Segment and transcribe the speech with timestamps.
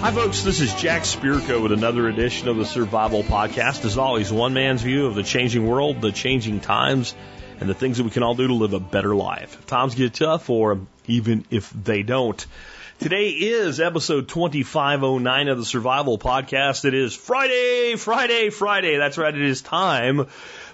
[0.00, 0.42] Hi, folks.
[0.42, 3.84] This is Jack Spirko with another edition of the Survival Podcast.
[3.84, 7.14] As always, one man's view of the changing world, the changing times,
[7.60, 9.54] and the things that we can all do to live a better life.
[9.54, 12.44] If times get tough, or even if they don't.
[13.02, 16.84] Today is episode 2509 of the Survival Podcast.
[16.84, 18.96] It is Friday, Friday, Friday.
[18.96, 19.34] That's right.
[19.34, 20.26] It is time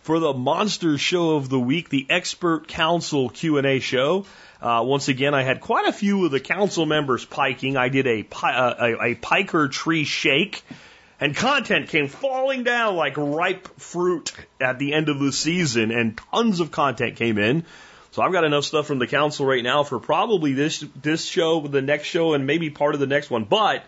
[0.02, 4.26] for the monster show of the week, the expert council Q&A show.
[4.60, 7.78] Uh, once again, I had quite a few of the council members piking.
[7.78, 10.62] I did a, uh, a, a piker tree shake
[11.18, 16.20] and content came falling down like ripe fruit at the end of the season and
[16.30, 17.64] tons of content came in.
[18.12, 21.66] So I've got enough stuff from the council right now for probably this this show,
[21.66, 23.44] the next show, and maybe part of the next one.
[23.44, 23.84] But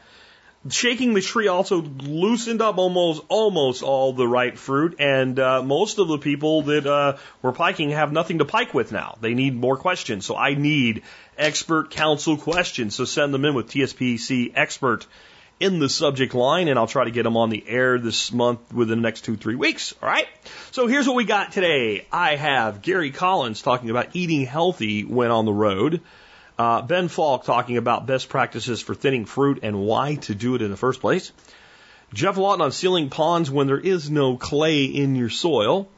[0.68, 5.98] shaking the tree also loosened up almost almost all the ripe fruit, and uh, most
[5.98, 9.16] of the people that uh, were piking have nothing to pike with now.
[9.20, 11.02] They need more questions, so I need
[11.38, 12.94] expert council questions.
[12.94, 15.06] So send them in with TSPC expert
[15.60, 18.72] in the subject line, and I'll try to get them on the air this month
[18.72, 19.94] within the next two, three weeks.
[20.02, 20.26] All right.
[20.72, 22.06] So here's what we got today.
[22.10, 26.00] I have Gary Collins talking about eating healthy when on the road.
[26.58, 30.62] Uh, ben Falk talking about best practices for thinning fruit and why to do it
[30.62, 31.30] in the first place.
[32.12, 35.88] Geoff Lawton on sealing ponds when there is no clay in your soil.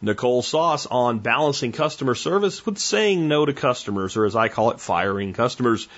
[0.00, 4.70] Nicole Sauce on balancing customer service with saying no to customers, or as I call
[4.70, 5.88] it, firing customers.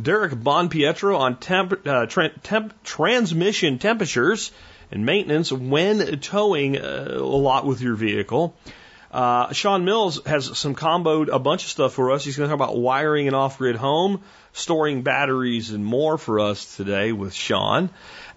[0.00, 4.52] Derek Bonpietro on temp, uh, tra- temp, transmission temperatures
[4.90, 8.56] and maintenance when towing uh, a lot with your vehicle.
[9.10, 12.24] Uh, Sean Mills has some comboed a bunch of stuff for us.
[12.24, 16.76] He's going to talk about wiring an off-grid home, storing batteries, and more for us
[16.76, 17.88] today with Sean.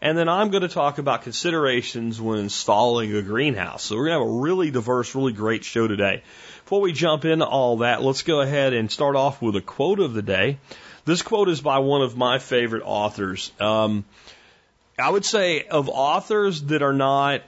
[0.02, 3.84] And then I'm going to talk about considerations when installing a greenhouse.
[3.84, 6.24] So we're going to have a really diverse, really great show today.
[6.64, 10.00] Before we jump into all that, let's go ahead and start off with a quote
[10.00, 10.58] of the day.
[11.06, 13.52] This quote is by one of my favorite authors.
[13.60, 14.06] Um,
[15.00, 17.42] I would say of authors that are not,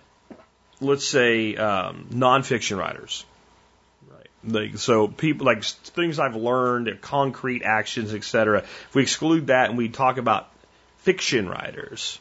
[0.82, 3.26] let's say, um, nonfiction writers.
[4.10, 4.28] Right.
[4.44, 8.60] Like, so people like things I've learned, concrete actions, etc.
[8.60, 10.50] If we exclude that and we talk about
[11.00, 12.20] fiction writers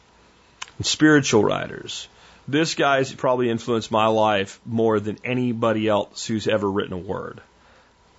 [0.76, 2.08] and spiritual writers,
[2.46, 7.40] this guy's probably influenced my life more than anybody else who's ever written a word.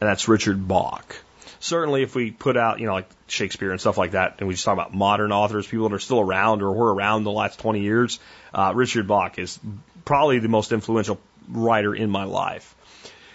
[0.02, 1.16] And that's Richard Bach
[1.64, 4.54] certainly if we put out, you know, like Shakespeare and stuff like that, and we
[4.54, 7.58] just talk about modern authors, people that are still around or were around the last
[7.60, 8.20] 20 years,
[8.54, 9.60] uh, Richard Bach is
[10.04, 12.76] probably the most influential writer in my life.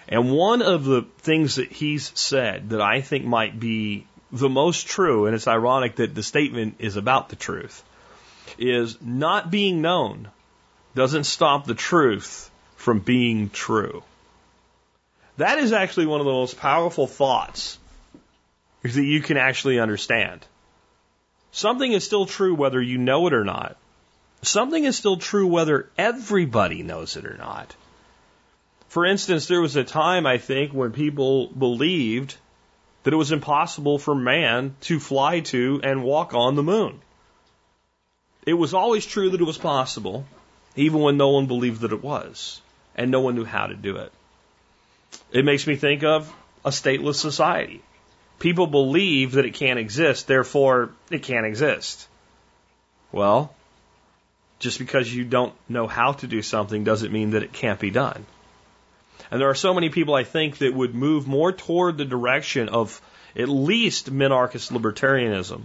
[0.09, 4.87] And one of the things that he's said that I think might be the most
[4.87, 7.83] true, and it's ironic that the statement is about the truth,
[8.59, 10.29] is not being known
[10.95, 14.03] doesn't stop the truth from being true.
[15.39, 17.79] That is actually one of the most powerful thoughts
[18.83, 20.47] that you can actually understand.
[21.51, 23.77] Something is still true whether you know it or not.
[24.43, 27.75] Something is still true whether everybody knows it or not.
[28.89, 32.37] For instance, there was a time, I think, when people believed
[33.03, 37.01] that it was impossible for man to fly to and walk on the moon.
[38.47, 40.27] It was always true that it was possible,
[40.77, 42.61] even when no one believed that it was,
[42.97, 44.13] and no one knew how to do it.
[45.33, 46.33] It makes me think of
[46.65, 47.83] a stateless society.
[48.39, 52.09] People believe that it can't exist, therefore it can't exist.
[53.11, 53.55] Well,
[54.59, 57.91] just because you don't know how to do something doesn't mean that it can't be
[57.91, 58.27] done.
[59.31, 62.69] And there are so many people I think that would move more toward the direction
[62.69, 63.01] of
[63.37, 65.63] at least minarchist libertarianism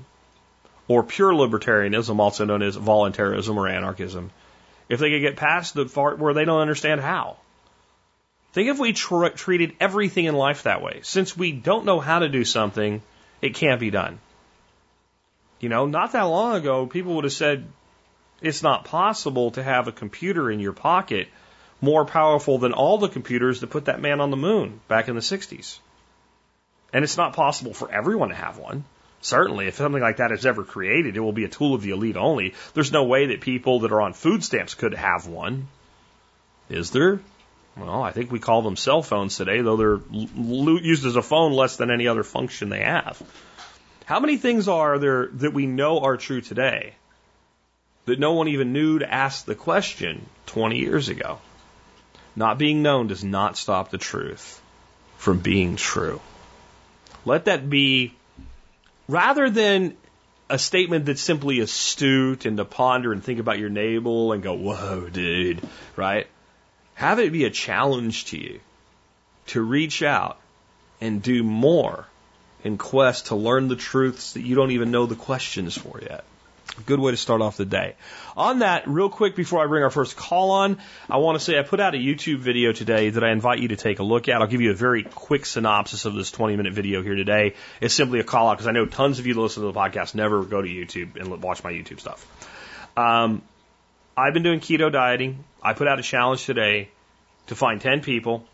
[0.88, 4.32] or pure libertarianism, also known as voluntarism or anarchism,
[4.90, 7.38] if they could get past the part where they don't understand how.
[8.54, 11.00] Think if we tr- treated everything in life that way.
[11.02, 13.02] Since we don't know how to do something,
[13.42, 14.20] it can't be done.
[15.60, 17.66] You know, not that long ago, people would have said
[18.42, 21.30] it's not possible to have a computer in your pocket
[21.82, 25.16] more powerful than all the computers that put that man on the moon back in
[25.16, 25.80] the 60s.
[26.94, 28.86] And it's not possible for everyone to have one.
[29.22, 31.92] Certainly, if something like that is ever created, it will be a tool of the
[31.92, 32.54] elite only.
[32.74, 35.68] There's no way that people that are on food stamps could have one.
[36.70, 37.20] Is there?
[37.76, 41.54] Well, I think we call them cell phones today, though they're used as a phone
[41.54, 43.22] less than any other function they have.
[44.06, 46.94] How many things are there that we know are true today
[48.06, 51.40] that no one even knew to ask the question 20 years ago?
[52.36, 54.62] Not being known does not stop the truth
[55.18, 56.20] from being true.
[57.26, 58.14] Let that be,
[59.08, 59.96] rather than
[60.50, 64.54] a statement that's simply astute and to ponder and think about your navel and go,
[64.54, 65.62] whoa, dude,
[65.96, 66.28] right?
[66.96, 68.60] Have it be a challenge to you
[69.48, 70.40] to reach out
[71.02, 72.08] and do more
[72.64, 76.24] in quest to learn the truths that you don't even know the questions for yet.
[76.86, 77.96] Good way to start off the day.
[78.36, 81.60] On that, real quick before I bring our first call on, I want to say
[81.60, 84.28] I put out a YouTube video today that I invite you to take a look
[84.28, 84.42] at.
[84.42, 87.54] I'll give you a very quick synopsis of this 20 minute video here today.
[87.80, 89.80] It's simply a call out because I know tons of you that listen to the
[89.80, 92.26] podcast never go to YouTube and watch my YouTube stuff.
[92.98, 93.44] Um,
[94.16, 95.44] I've been doing keto dieting.
[95.62, 96.90] I put out a challenge today
[97.48, 98.46] to find 10 people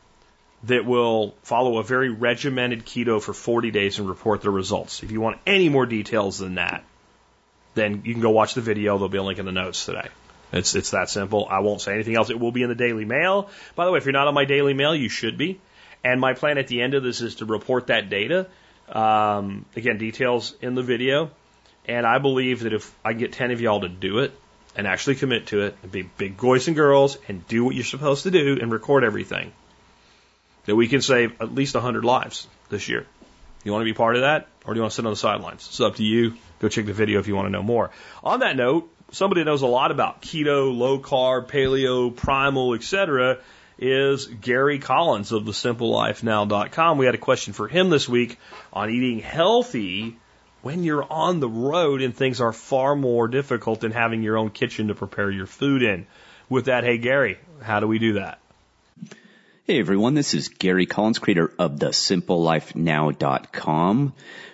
[0.64, 5.04] that will follow a very regimented keto for 40 days and report their results.
[5.04, 6.84] If you want any more details than that,
[7.76, 8.98] then you can go watch the video.
[8.98, 10.08] There'll be a link in the notes today.
[10.52, 11.48] It's it's that simple.
[11.50, 12.30] I won't say anything else.
[12.30, 13.50] It will be in the Daily Mail.
[13.76, 15.60] By the way, if you're not on my Daily Mail, you should be.
[16.04, 18.48] And my plan at the end of this is to report that data.
[18.90, 21.30] Um, again, details in the video.
[21.86, 24.34] And I believe that if I get 10 of y'all to do it
[24.80, 27.84] and actually commit to it and be big boys and girls and do what you're
[27.84, 29.52] supposed to do and record everything,
[30.68, 33.06] that we can save at least 100 lives this year.
[33.66, 35.18] You want to be part of that, or do you want to sit on the
[35.18, 35.68] sidelines?
[35.68, 36.36] It's up to you.
[36.60, 37.92] Go check the video if you want to know more.
[38.24, 43.40] On that note, somebody knows a lot about keto, low carb, paleo, primal, etc.
[43.78, 46.98] is Gary Collins of the SimpleLifeNow.com.
[46.98, 48.40] We had a question for him this week
[48.72, 50.16] on eating healthy
[50.62, 54.50] when you're on the road and things are far more difficult than having your own
[54.50, 56.06] kitchen to prepare your food in.
[56.50, 58.40] With that, hey Gary, how do we do that?
[59.66, 64.14] Hey everyone, this is Gary Collins, creator of the simplelifenow.com,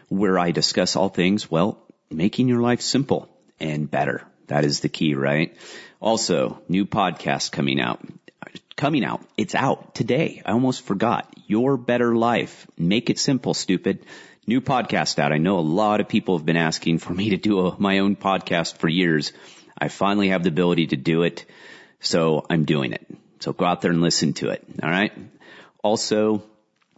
[0.09, 1.79] where I discuss all things, well,
[2.11, 3.27] making your life simple
[3.59, 4.21] and better.
[4.47, 5.57] That is the key, right?
[5.99, 8.05] Also, new podcast coming out.
[8.75, 9.21] Coming out.
[9.37, 10.43] It's out today.
[10.45, 11.33] I almost forgot.
[11.47, 12.67] Your Better Life.
[12.77, 14.05] Make it simple, stupid.
[14.47, 15.31] New podcast out.
[15.31, 17.99] I know a lot of people have been asking for me to do a, my
[17.99, 19.33] own podcast for years.
[19.75, 21.45] I finally have the ability to do it.
[21.99, 23.07] So I'm doing it.
[23.39, 24.63] So go out there and listen to it.
[24.83, 25.11] All right.
[25.83, 26.43] Also,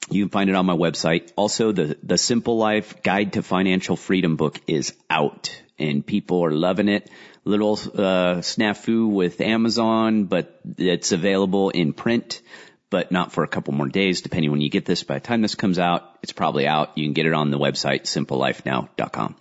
[0.10, 1.32] you can find it on my website.
[1.38, 6.52] Also, the, the Simple Life Guide to Financial Freedom book is out and people are
[6.52, 7.10] loving it.
[7.46, 12.42] Little, uh, snafu with Amazon, but it's available in print,
[12.90, 15.04] but not for a couple more days, depending when you get this.
[15.04, 16.98] By the time this comes out, it's probably out.
[16.98, 19.36] You can get it on the website, simplelifenow.com.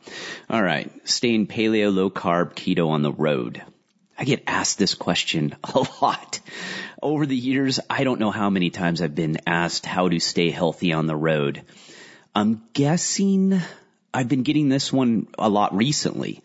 [0.50, 0.90] All right.
[1.08, 3.62] Staying paleo, low carb, keto on the road.
[4.18, 6.40] I get asked this question a lot.
[7.02, 10.50] Over the years, I don't know how many times I've been asked how to stay
[10.50, 11.62] healthy on the road.
[12.34, 13.60] I'm guessing
[14.12, 16.42] I've been getting this one a lot recently.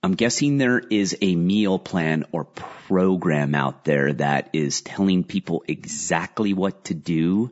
[0.00, 5.64] I'm guessing there is a meal plan or program out there that is telling people
[5.66, 7.50] exactly what to do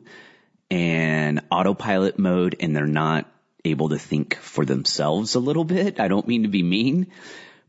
[0.71, 3.29] and autopilot mode and they're not
[3.65, 5.99] able to think for themselves a little bit.
[5.99, 7.07] I don't mean to be mean,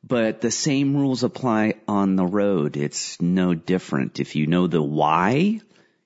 [0.04, 2.76] but the same rules apply on the road.
[2.76, 4.20] It's no different.
[4.20, 5.60] If you know the why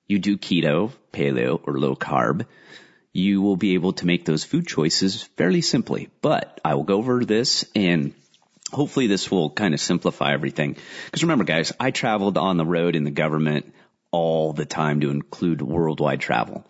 [0.06, 2.46] you do keto, paleo, or low carb,
[3.12, 6.08] you will be able to make those food choices fairly simply.
[6.22, 8.14] But I will go over this and
[8.72, 10.76] hopefully this will kind of simplify everything.
[11.06, 13.72] Because remember guys, I traveled on the road in the government
[14.10, 16.64] all the time to include worldwide travel.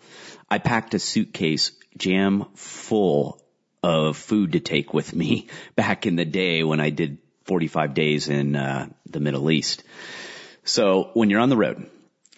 [0.49, 3.41] I packed a suitcase jam full
[3.81, 8.29] of food to take with me back in the day when I did 45 days
[8.29, 9.83] in uh, the Middle East.
[10.63, 11.89] So when you're on the road,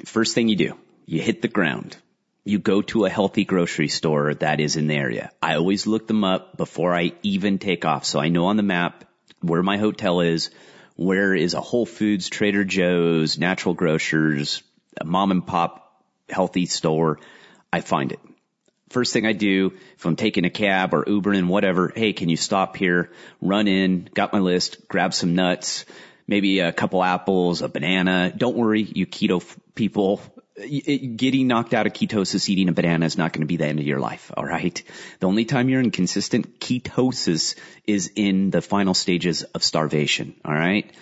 [0.05, 1.95] first thing you do, you hit the ground.
[2.43, 5.31] You go to a healthy grocery store that is in the area.
[5.41, 8.05] I always look them up before I even take off.
[8.05, 9.05] So I know on the map
[9.47, 10.49] where my hotel is,
[10.95, 14.63] where is a Whole Foods, Trader Joe's, Natural Grocers,
[14.99, 17.19] a mom and pop healthy store.
[17.71, 18.19] I find it.
[18.89, 22.29] First thing I do, if I'm taking a cab or Uber and whatever, hey, can
[22.29, 23.11] you stop here,
[23.41, 25.85] run in, got my list, grab some nuts,
[26.27, 28.31] maybe a couple apples, a banana.
[28.35, 30.21] Don't worry, you keto people.
[30.57, 33.79] Getting knocked out of ketosis eating a banana is not going to be the end
[33.79, 34.81] of your life, alright?
[35.19, 40.93] The only time you're in consistent ketosis is in the final stages of starvation, alright?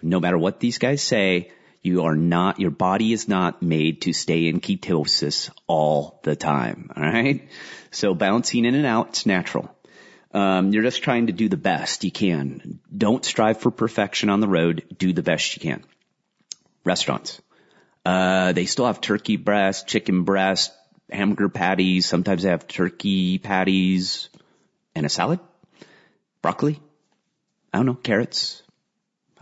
[0.00, 1.50] No matter what these guys say,
[1.82, 6.90] you are not, your body is not made to stay in ketosis all the time.
[6.96, 7.46] All right.
[7.90, 9.70] So bouncing in and out, it's natural.
[10.32, 12.80] Um, you're just trying to do the best you can.
[12.96, 14.82] Don't strive for perfection on the road.
[14.96, 15.84] Do the best you can.
[16.84, 17.40] Restaurants.
[18.04, 20.72] Uh, they still have turkey breast, chicken breast,
[21.10, 22.06] hamburger patties.
[22.06, 24.28] Sometimes they have turkey patties
[24.94, 25.40] and a salad,
[26.42, 26.80] broccoli.
[27.72, 28.62] I don't know, carrots.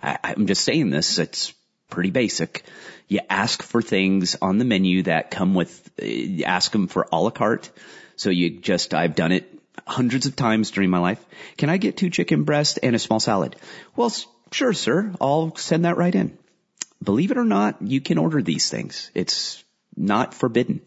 [0.01, 1.19] I, I'm just saying this.
[1.19, 1.53] It's
[1.91, 2.65] pretty basic.
[3.09, 7.21] You ask for things on the menu that come with, uh, ask them for a
[7.21, 7.71] la carte.
[8.17, 9.53] So you just, I've done it
[9.87, 11.25] hundreds of times during my life.
[11.57, 13.57] Can I get two chicken breasts and a small salad?
[13.97, 14.13] Well,
[14.53, 15.13] sure, sir.
[15.21, 16.39] I'll send that right in.
[17.03, 19.11] Believe it or not, you can order these things.
[19.15, 19.63] It's
[19.97, 20.81] not forbidden.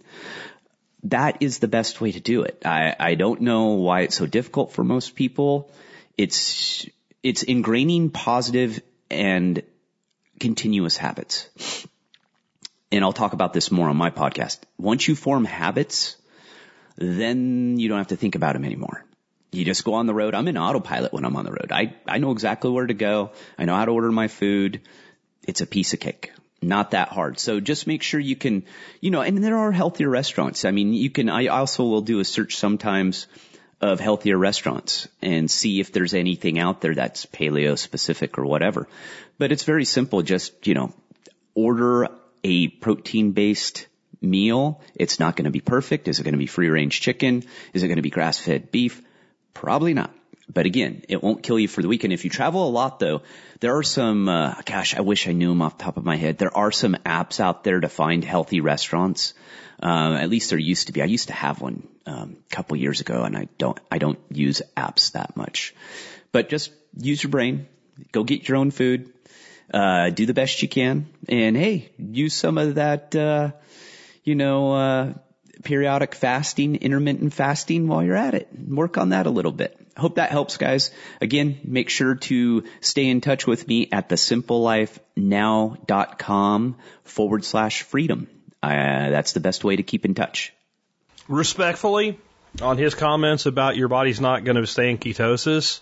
[1.03, 2.63] That is the best way to do it.
[2.65, 5.71] I, I don't know why it's so difficult for most people.
[6.17, 6.87] It's,
[7.21, 8.81] it's ingraining positive
[9.11, 9.61] and
[10.39, 11.49] continuous habits.
[12.91, 14.59] And I'll talk about this more on my podcast.
[14.77, 16.15] Once you form habits,
[16.97, 19.03] then you don't have to think about them anymore.
[19.51, 20.33] You just go on the road.
[20.33, 21.71] I'm in autopilot when I'm on the road.
[21.71, 23.31] I, I know exactly where to go.
[23.57, 24.81] I know how to order my food.
[25.45, 26.31] It's a piece of cake.
[26.61, 27.39] Not that hard.
[27.39, 28.63] So just make sure you can,
[28.99, 30.65] you know, and there are healthier restaurants.
[30.65, 33.27] I mean, you can, I also will do a search sometimes
[33.81, 38.87] of healthier restaurants and see if there's anything out there that's paleo specific or whatever.
[39.37, 40.21] But it's very simple.
[40.23, 40.93] Just, you know,
[41.53, 42.09] order
[42.43, 43.87] a protein based
[44.21, 44.81] meal.
[44.95, 46.07] It's not going to be perfect.
[46.07, 47.43] Is it going to be free range chicken?
[47.73, 49.01] Is it going to be grass fed beef?
[49.53, 50.13] Probably not.
[50.51, 52.13] But again, it won't kill you for the weekend.
[52.13, 53.23] If you travel a lot though,
[53.59, 56.17] there are some, uh, gosh, I wish I knew them off the top of my
[56.17, 56.37] head.
[56.37, 59.33] There are some apps out there to find healthy restaurants.
[59.81, 61.01] Uh, at least there used to be.
[61.01, 64.19] I used to have one, um, a couple years ago and I don't, I don't
[64.29, 65.73] use apps that much,
[66.31, 67.67] but just use your brain.
[68.11, 69.11] Go get your own food.
[69.73, 71.07] Uh, do the best you can.
[71.27, 73.51] And hey, use some of that, uh,
[74.23, 75.13] you know, uh,
[75.63, 78.47] periodic fasting, intermittent fasting while you're at it.
[78.55, 79.79] Work on that a little bit.
[79.97, 80.91] Hope that helps guys.
[81.21, 88.27] Again, make sure to stay in touch with me at thesimplelifenow.com forward slash freedom.
[88.61, 90.53] Uh, that's the best way to keep in touch.
[91.27, 92.19] Respectfully,
[92.61, 95.79] on his comments about your body's not going to stay in ketosis,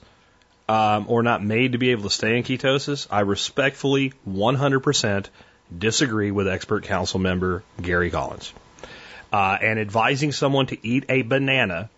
[0.70, 5.26] um, or not made to be able to stay in ketosis, I respectfully 100%
[5.76, 8.54] disagree with expert council member Gary Collins.
[9.32, 11.90] Uh, and advising someone to eat a banana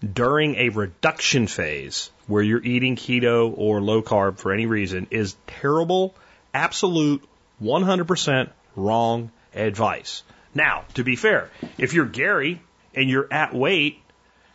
[0.00, 5.36] during a reduction phase where you're eating keto or low carb for any reason is
[5.46, 6.14] terrible,
[6.54, 7.22] absolute,
[7.62, 10.22] 100% wrong advice.
[10.54, 12.60] Now, to be fair, if you're Gary
[12.94, 14.00] and you're at weight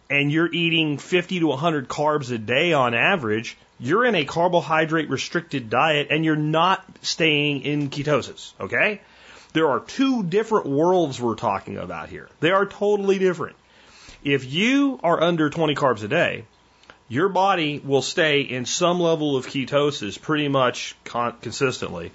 [0.09, 5.09] and you're eating 50 to 100 carbs a day on average, you're in a carbohydrate
[5.09, 9.01] restricted diet and you're not staying in ketosis, okay?
[9.53, 12.29] There are two different worlds we're talking about here.
[12.39, 13.55] They are totally different.
[14.25, 16.45] If you are under 20 carbs a day,
[17.07, 22.11] your body will stay in some level of ketosis pretty much con- consistently.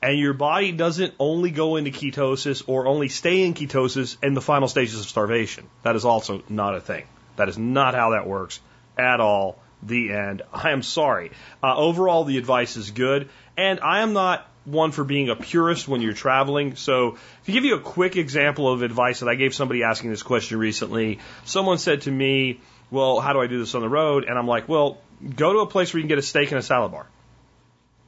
[0.00, 4.40] And your body doesn't only go into ketosis or only stay in ketosis in the
[4.40, 5.68] final stages of starvation.
[5.82, 7.04] That is also not a thing.
[7.36, 8.58] That is not how that works
[8.96, 9.58] at all.
[9.82, 10.40] The end.
[10.54, 11.30] I am sorry.
[11.62, 13.28] Uh, overall, the advice is good.
[13.58, 16.76] And I am not one for being a purist when you're traveling.
[16.76, 20.22] So, to give you a quick example of advice that I gave somebody asking this
[20.22, 22.60] question recently, someone said to me,
[22.90, 24.24] Well, how do I do this on the road?
[24.24, 24.98] And I'm like, Well,
[25.36, 27.06] go to a place where you can get a steak and a salad bar.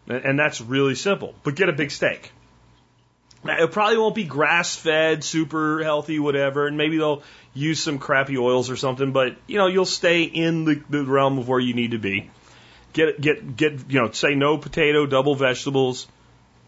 [0.09, 2.33] And that's really simple, but get a big steak.
[3.45, 7.23] Now, it probably won't be grass fed, super healthy, whatever, and maybe they'll
[7.55, 11.39] use some crappy oils or something, but you know, you'll stay in the, the realm
[11.39, 12.31] of where you need to be.
[12.93, 16.07] Get, get, get, you know, say no potato, double vegetables,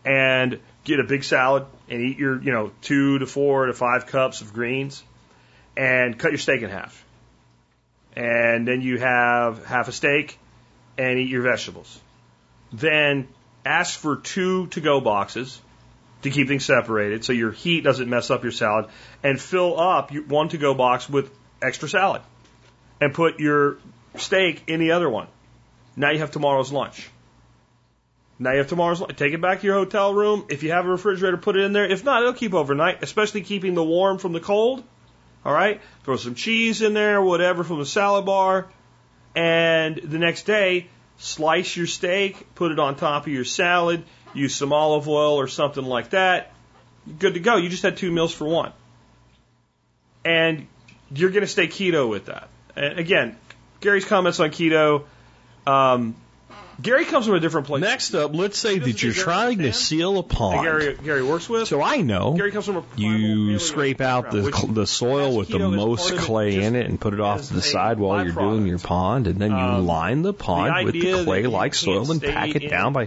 [0.04, 4.06] and get a big salad and eat your, you know, two to four to five
[4.06, 5.02] cups of greens
[5.76, 7.04] and cut your steak in half.
[8.16, 10.38] And then you have half a steak
[10.98, 12.00] and eat your vegetables.
[12.72, 13.28] Then
[13.64, 15.60] ask for two to go boxes
[16.22, 18.86] to keep things separated so your heat doesn't mess up your salad
[19.22, 21.30] and fill up one to go box with
[21.62, 22.22] extra salad
[23.00, 23.78] and put your
[24.16, 25.26] steak in the other one.
[25.96, 27.10] Now you have tomorrow's lunch.
[28.38, 29.16] Now you have tomorrow's lunch.
[29.16, 30.46] Take it back to your hotel room.
[30.48, 31.86] If you have a refrigerator, put it in there.
[31.86, 34.82] If not, it'll keep overnight, especially keeping the warm from the cold.
[35.44, 35.80] All right?
[36.04, 38.66] Throw some cheese in there, whatever, from the salad bar.
[39.36, 40.88] And the next day,
[41.18, 45.46] slice your steak, put it on top of your salad, use some olive oil or
[45.46, 46.52] something like that.
[47.18, 47.56] Good to go.
[47.56, 48.72] You just had two meals for one.
[50.24, 50.66] And
[51.14, 52.48] you're going to stay keto with that.
[52.74, 53.36] And again,
[53.80, 55.04] Gary's comments on keto.
[55.66, 56.16] Um,
[56.82, 57.80] Gary comes from a different place.
[57.82, 60.62] Next up, let's say that you're trying to seal a pond.
[60.64, 61.68] Gary, Gary works with.
[61.68, 65.48] So I know Gary comes from a you scrape out the cl- the soil with
[65.48, 67.98] the most part of it clay in it and put it off to the side
[67.98, 71.74] while you're doing your pond, and then you Um, line the pond with the clay-like
[71.74, 73.06] soil and pack it down by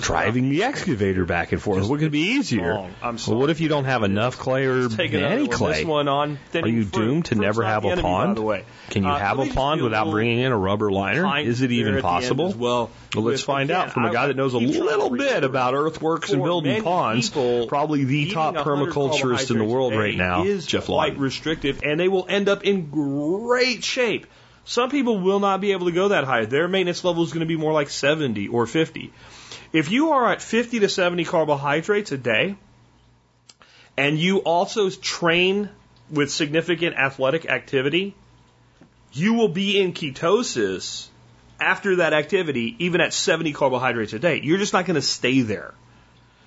[0.00, 1.78] driving the excavator back and forth.
[1.78, 2.74] Just- what could be easier?
[2.74, 2.90] wrong.
[3.26, 5.72] Well, what if you don't have enough clay or Take any clay?
[5.74, 8.30] This one on thinning Are you doomed to never have a pond?
[8.30, 11.38] By the way, Can you Uh, have a pond without bringing in a rubber liner?
[11.40, 12.54] Is it even at the end possible?
[12.56, 12.90] well.
[13.14, 15.10] Well, let's find again, out from a guy that knows a keep trying to little
[15.10, 17.30] bit about earthworks and building ponds.
[17.30, 22.08] Probably the top permaculturist in the world right now, is Geoff quite restrictive, and they
[22.08, 24.26] will end up in great shape.
[24.64, 26.44] Some people will not be able to go that high.
[26.44, 29.10] Their maintenance level is going to be more like 70 or 50.
[29.72, 32.56] If you are at 50 to 70 carbohydrates a day,
[33.96, 35.70] and you also train
[36.10, 38.14] with significant athletic activity,
[39.12, 41.08] you will be in ketosis
[41.60, 44.40] after that activity, even at 70 carbohydrates a day.
[44.42, 45.74] You're just not going to stay there.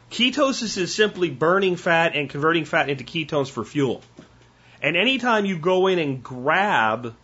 [0.09, 4.01] Ketosis is simply burning fat and converting fat into ketones for fuel.
[4.81, 7.15] And anytime you go in and grab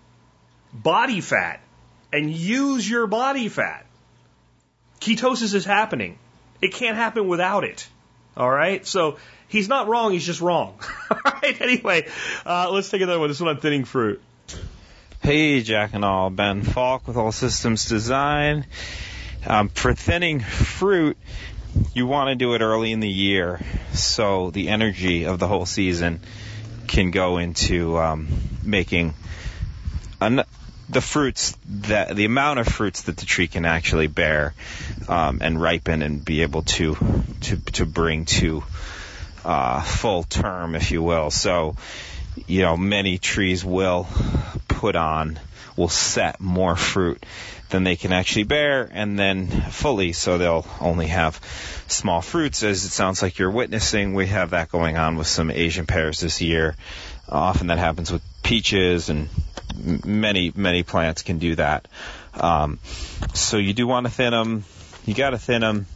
[0.73, 1.59] body fat
[2.13, 3.85] and use your body fat,
[5.01, 6.17] ketosis is happening.
[6.61, 7.87] It can't happen without it.
[8.37, 8.85] All right?
[8.85, 9.17] So
[9.47, 10.79] he's not wrong, he's just wrong.
[11.11, 11.59] all right?
[11.59, 12.07] Anyway,
[12.45, 13.27] uh, let's take another one.
[13.27, 14.21] This one on thinning fruit.
[15.27, 16.29] Hey, Jack and all.
[16.29, 18.65] Ben Falk with Whole Systems Design.
[19.45, 21.17] Um, for thinning fruit,
[21.93, 23.59] you want to do it early in the year
[23.91, 26.21] so the energy of the whole season
[26.87, 28.29] can go into um,
[28.63, 29.15] making
[30.21, 30.45] an-
[30.87, 34.53] the fruits that the amount of fruits that the tree can actually bear
[35.09, 36.95] um, and ripen and be able to
[37.41, 38.63] to to bring to
[39.43, 41.31] uh, full term, if you will.
[41.31, 41.75] So,
[42.47, 44.07] you know, many trees will
[44.77, 45.39] put on
[45.75, 47.25] will set more fruit
[47.69, 51.35] than they can actually bear and then fully so they'll only have
[51.87, 52.61] small fruits.
[52.61, 56.19] As it sounds like you're witnessing we have that going on with some asian pears
[56.19, 56.75] this year.
[57.27, 59.29] Often that happens with peaches and
[60.05, 61.87] many many plants can do that.
[62.35, 62.77] Um,
[63.33, 64.63] so you do want to thin them
[65.07, 65.87] you got to thin them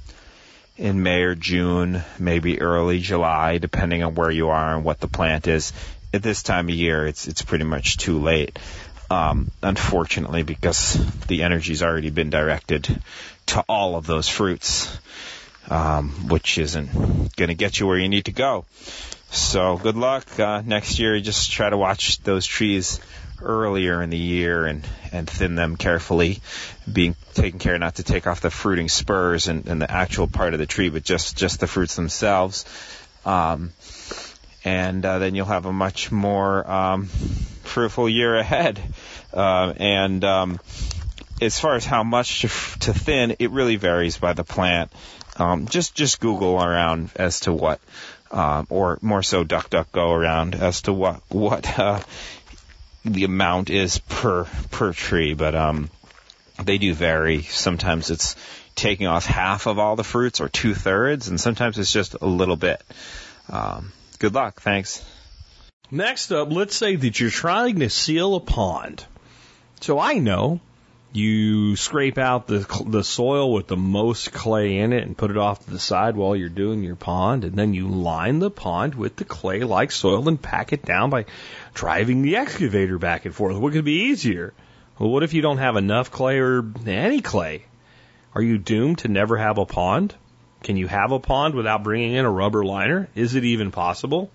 [0.75, 5.07] in may or june maybe early july depending on where you are and what the
[5.07, 5.71] plant is
[6.13, 8.57] at this time of year it's it's pretty much too late
[9.11, 10.93] um, unfortunately, because
[11.27, 13.03] the energy's already been directed
[13.47, 14.97] to all of those fruits,
[15.69, 18.63] um, which isn't going to get you where you need to go.
[19.29, 21.19] So good luck uh, next year.
[21.19, 23.01] Just try to watch those trees
[23.41, 26.39] earlier in the year and and thin them carefully,
[26.91, 30.53] being taking care not to take off the fruiting spurs and, and the actual part
[30.53, 32.63] of the tree, but just just the fruits themselves.
[33.25, 33.73] Um,
[34.63, 38.79] and uh, then you'll have a much more um, fruitful year ahead.
[39.33, 40.59] Uh, and um,
[41.41, 42.47] as far as how much to,
[42.79, 44.91] to thin, it really varies by the plant.
[45.37, 47.79] Um, just just Google around as to what,
[48.31, 52.01] um, or more so DuckDuckGo around as to what what uh,
[53.05, 55.33] the amount is per per tree.
[55.33, 55.89] But um,
[56.61, 57.43] they do vary.
[57.43, 58.35] Sometimes it's
[58.75, 62.25] taking off half of all the fruits or two thirds, and sometimes it's just a
[62.25, 62.81] little bit.
[63.49, 63.91] Um,
[64.21, 64.61] good luck.
[64.61, 65.03] Thanks.
[65.89, 69.03] Next up, let's say that you're trying to seal a pond.
[69.81, 70.59] So I know
[71.11, 75.37] you scrape out the the soil with the most clay in it and put it
[75.37, 78.93] off to the side while you're doing your pond, and then you line the pond
[78.93, 81.25] with the clay-like soil and pack it down by
[81.73, 83.57] driving the excavator back and forth.
[83.57, 84.53] What could be easier?
[84.99, 87.65] Well, what if you don't have enough clay or any clay?
[88.35, 90.13] Are you doomed to never have a pond?
[90.63, 93.09] Can you have a pond without bringing in a rubber liner?
[93.15, 94.29] Is it even possible?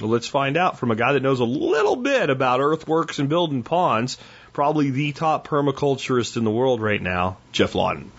[0.00, 3.28] Well, let's find out from a guy that knows a little bit about earthworks and
[3.28, 4.18] building ponds,
[4.52, 8.12] probably the top permaculturist in the world right now, Geoff Lawton.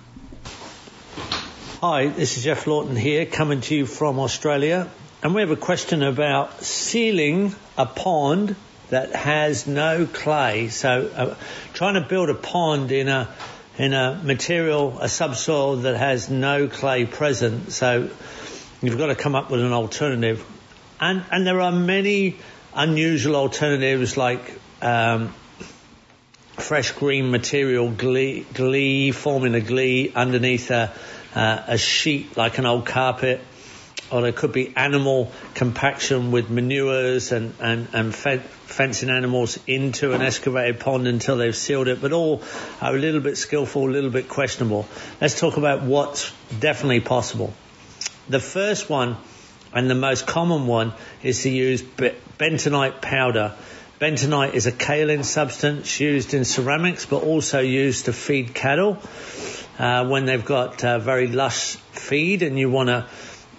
[1.82, 4.90] Hi, this is Geoff Lawton here, coming to you from Australia.
[5.24, 8.56] And we have a question about sealing a pond
[8.90, 10.68] that has no clay.
[10.70, 11.36] So, uh,
[11.74, 13.34] trying to build a pond in a
[13.78, 17.72] in a material, a subsoil that has no clay present.
[17.72, 18.10] So,
[18.82, 20.46] you've got to come up with an alternative.
[21.00, 22.38] And and there are many
[22.74, 25.34] unusual alternatives like um,
[26.58, 30.92] fresh green material, gley, gley forming a gley underneath a,
[31.34, 33.42] uh, a sheet like an old carpet,
[34.12, 40.14] or there could be animal compaction with manures and, and, and fe- fencing animals into
[40.14, 42.44] an excavated pond until they've sealed it, but all
[42.82, 44.88] are a little bit skillful, a little bit questionable.
[45.20, 47.54] Let's talk about what's definitely possible.
[48.30, 49.18] The first one,
[49.74, 53.54] and the most common one, is to use bentonite powder.
[54.00, 58.98] Bentonite is a kaolin substance used in ceramics, but also used to feed cattle
[59.80, 63.06] uh, when they've got uh, very lush feed and you want to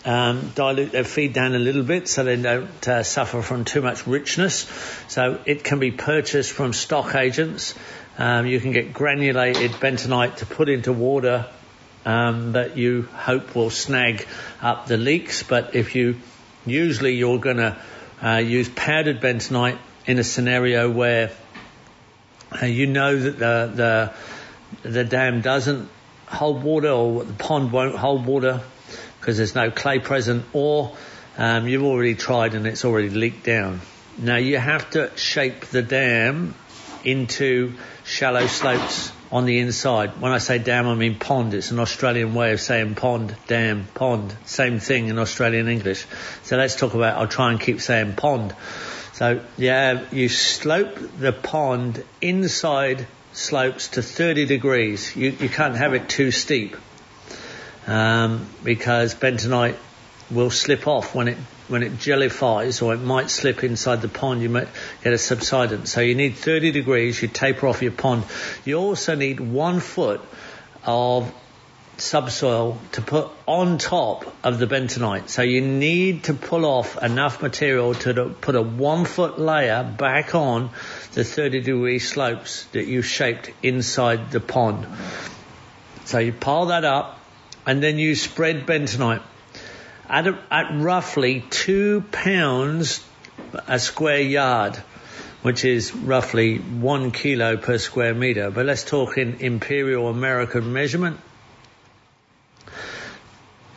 [0.07, 3.83] um, dilute their feed down a little bit so they don't uh, suffer from too
[3.83, 4.71] much richness.
[5.09, 7.75] So it can be purchased from stock agents.
[8.17, 11.47] Um, you can get granulated bentonite to put into water
[12.05, 14.27] um, that you hope will snag
[14.63, 15.43] up the leaks.
[15.43, 16.17] But if you
[16.65, 17.77] usually you're going to
[18.23, 21.33] uh, use powdered bentonite in a scenario where
[22.63, 25.89] uh, you know that the, the the dam doesn't
[26.27, 28.63] hold water or the pond won't hold water
[29.27, 30.97] because there's no clay present, or
[31.37, 33.81] um, you've already tried and it's already leaked down.
[34.17, 36.55] Now you have to shape the dam
[37.03, 40.21] into shallow slopes on the inside.
[40.21, 41.55] When I say dam, I mean pond.
[41.55, 44.33] It's an Australian way of saying pond, dam, pond.
[44.45, 46.07] Same thing in Australian English.
[46.45, 48.55] So let's talk about, I'll try and keep saying pond.
[49.13, 55.17] So yeah, you slope the pond inside slopes to 30 degrees.
[55.17, 56.77] You, you can't have it too steep
[57.87, 59.77] um, because bentonite
[60.31, 64.43] will slip off when it when it jellifies or it might slip inside the pond.
[64.43, 64.69] You might
[65.03, 65.91] get a subsidence.
[65.91, 67.21] So you need 30 degrees.
[67.21, 68.25] You taper off your pond.
[68.65, 70.21] You also need one foot
[70.85, 71.33] of
[71.99, 75.29] subsoil to put on top of the bentonite.
[75.29, 80.35] So you need to pull off enough material to put a one foot layer back
[80.35, 80.71] on
[81.15, 84.87] the 30 degree slopes that you shaped inside the pond.
[86.05, 87.16] So you pile that up
[87.67, 89.23] and then you spread bentonite
[90.09, 93.05] at, a, at roughly two pounds
[93.67, 94.77] a square yard,
[95.43, 98.51] which is roughly one kilo per square meter.
[98.51, 101.19] But let's talk in imperial American measurement.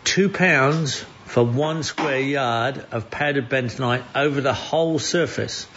[0.04, 5.68] Two pounds for one square yard of powdered bentonite over the whole surface.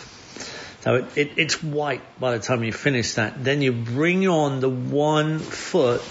[0.81, 3.45] So it, it, it's white by the time you finish that.
[3.45, 6.03] Then you bring on the one foot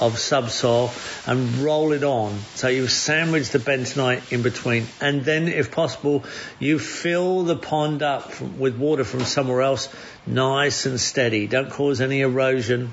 [0.00, 0.90] of subsoil
[1.26, 2.38] and roll it on.
[2.54, 4.86] So you sandwich the bentonite in between.
[5.00, 6.24] And then, if possible,
[6.58, 9.88] you fill the pond up from, with water from somewhere else,
[10.26, 11.46] nice and steady.
[11.46, 12.92] Don't cause any erosion.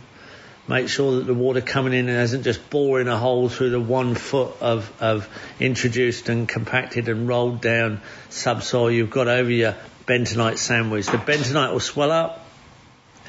[0.67, 4.15] Make sure that the water coming in isn't just boring a hole through the one
[4.15, 5.29] foot of, of
[5.61, 11.05] introduced and compacted and rolled down subsoil you've got over your bentonite sandwich.
[11.05, 12.43] The bentonite will swell up.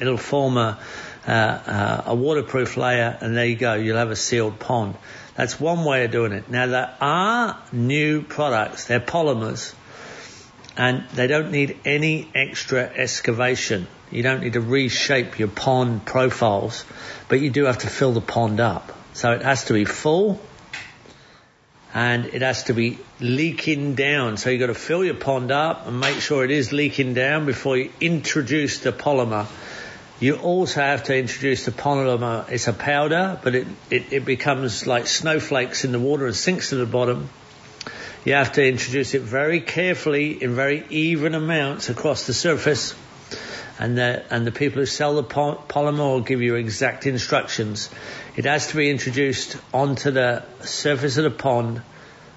[0.01, 0.79] It'll form a,
[1.29, 3.75] uh, uh, a waterproof layer, and there you go.
[3.75, 4.95] You'll have a sealed pond.
[5.35, 6.49] That's one way of doing it.
[6.49, 8.85] Now there are new products.
[8.85, 9.73] They're polymers,
[10.75, 13.87] and they don't need any extra excavation.
[14.11, 16.83] You don't need to reshape your pond profiles,
[17.27, 18.91] but you do have to fill the pond up.
[19.13, 20.41] So it has to be full
[21.93, 24.37] and it has to be leaking down.
[24.37, 27.45] So you've got to fill your pond up and make sure it is leaking down
[27.45, 29.47] before you introduce the polymer
[30.19, 32.49] you also have to introduce the polymer.
[32.49, 36.69] It's a powder, but it, it, it becomes like snowflakes in the water and sinks
[36.69, 37.29] to the bottom.
[38.25, 42.93] You have to introduce it very carefully in very even amounts across the surface.
[43.79, 47.89] And the, and the people who sell the polymer will give you exact instructions.
[48.35, 51.81] It has to be introduced onto the surface of the pond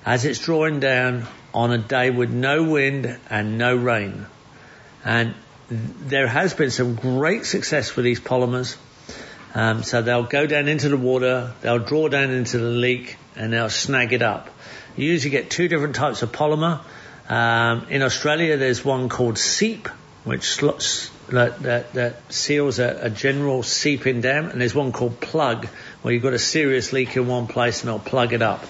[0.07, 4.27] as it's drawing down on a day with no wind and no rain.
[5.05, 5.35] And
[6.09, 8.77] there has been some great success with these polymers.
[9.55, 13.53] Um, so they'll go down into the water, they'll draw down into the leak, and
[13.53, 14.49] they'll snag it up.
[14.97, 16.81] You usually get two different types of polymer.
[17.29, 19.89] Um, in Australia, there's one called seep,
[20.25, 25.21] which slots, that, that, that seals a, a, general seeping dam, and there's one called
[25.21, 25.67] plug,
[26.03, 28.65] where you've got a serious leak in one place and they'll plug it up.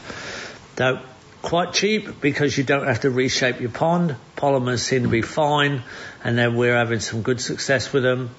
[0.76, 1.00] So
[1.42, 4.16] quite cheap because you don't have to reshape your pond.
[4.36, 5.82] Polymers seem to be fine,
[6.24, 8.30] and then we're having some good success with them.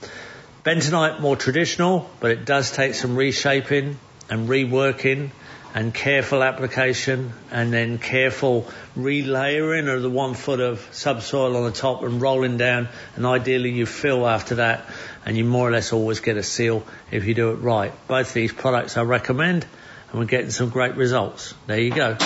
[0.63, 5.31] Bentonite more traditional, but it does take some reshaping and reworking
[5.75, 11.71] and careful application and then careful relayering of the one foot of subsoil on the
[11.71, 14.85] top and rolling down and ideally you fill after that
[15.25, 17.91] and you more or less always get a seal if you do it right.
[18.07, 19.65] Both these products I recommend
[20.11, 21.55] and we're getting some great results.
[21.65, 22.17] There you go.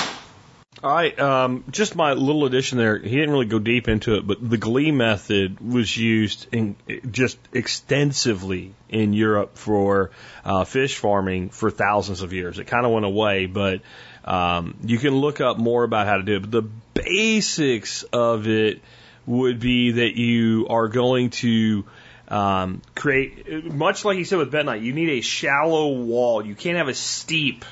[0.84, 3.00] All right, um, just my little addition there.
[3.00, 6.76] He didn't really go deep into it, but the Gley method was used in,
[7.10, 10.12] just extensively in Europe for
[10.46, 12.60] uh, fish farming for thousands of years.
[12.60, 13.82] It kind of went away, but
[14.24, 16.42] um, you can look up more about how to do it.
[16.42, 18.82] But the basics of it
[19.26, 21.86] would be that you are going to
[22.28, 26.46] um, create, much like you said with bentonite, you need a shallow wall.
[26.46, 27.66] You can't have a steep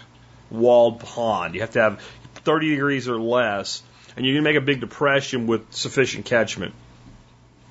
[0.50, 1.54] walled pond.
[1.54, 2.02] You have to have
[2.46, 3.84] 30 degrees or less,
[4.16, 6.74] and you can make a big depression with sufficient catchment.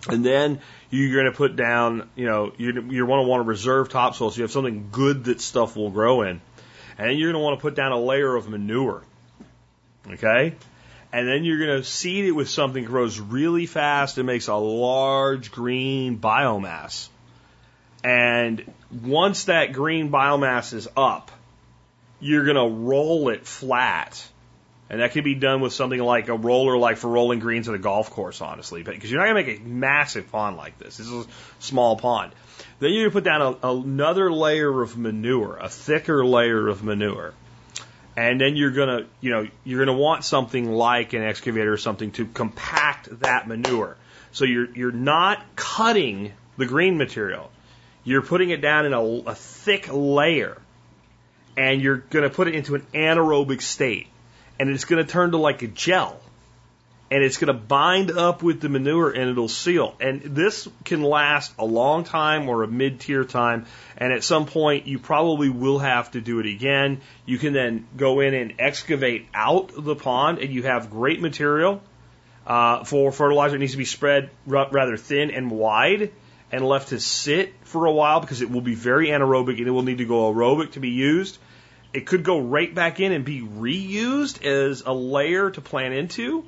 [0.08, 0.60] And then
[0.90, 4.30] you're going to put down, you know, you're, you're going to want to reserve topsoil
[4.30, 6.40] so you have something good that stuff will grow in.
[6.98, 9.02] And then you're going to want to put down a layer of manure.
[10.08, 10.54] Okay?
[11.12, 14.48] And then you're going to seed it with something that grows really fast and makes
[14.48, 17.08] a large green biomass.
[18.02, 18.70] And
[19.02, 21.30] once that green biomass is up,
[22.20, 24.26] you're going to roll it flat
[24.90, 27.74] and that could be done with something like a roller, like for rolling greens at
[27.74, 30.98] a golf course, honestly, because you're not going to make a massive pond like this.
[30.98, 32.32] This is a small pond.
[32.80, 37.32] Then to put down a, another layer of manure, a thicker layer of manure.
[38.16, 41.72] And then you're going to, you know, you're going to want something like an excavator
[41.72, 43.96] or something to compact that manure.
[44.32, 47.50] So you're, you're not cutting the green material.
[48.04, 50.60] You're putting it down in a, a thick layer,
[51.56, 54.08] and you're going to put it into an anaerobic state,
[54.58, 56.20] and it's going to turn to like a gel
[57.10, 59.94] and it's going to bind up with the manure and it'll seal.
[60.00, 63.66] And this can last a long time or a mid tier time.
[63.96, 67.02] And at some point, you probably will have to do it again.
[67.24, 71.82] You can then go in and excavate out the pond, and you have great material.
[72.46, 76.10] Uh, for fertilizer, it needs to be spread rather thin and wide
[76.50, 79.70] and left to sit for a while because it will be very anaerobic and it
[79.70, 81.38] will need to go aerobic to be used.
[81.94, 86.44] It could go right back in and be reused as a layer to plant into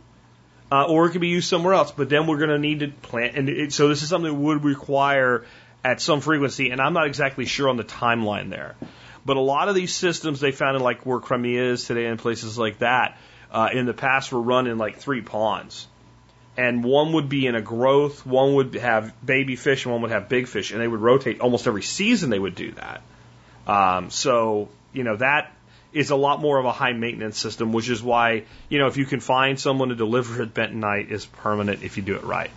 [0.70, 1.92] uh, or it could be used somewhere else.
[1.92, 4.38] But then we're going to need to plant, and it, so this is something that
[4.38, 5.44] would require
[5.84, 8.74] at some frequency, and I'm not exactly sure on the timeline there.
[9.24, 12.18] But a lot of these systems they found in like where Crimea is today and
[12.18, 13.18] places like that,
[13.52, 15.86] uh, in the past were run in like three ponds.
[16.56, 20.10] And one would be in a growth, one would have baby fish, and one would
[20.10, 22.30] have big fish, and they would rotate almost every season.
[22.30, 23.02] They would do that.
[23.66, 25.52] Um, so you know that
[25.92, 28.98] is a lot more of a high maintenance system, which is why, you know, if
[28.98, 32.50] you can find someone to deliver it, bentonite is permanent if you do it right.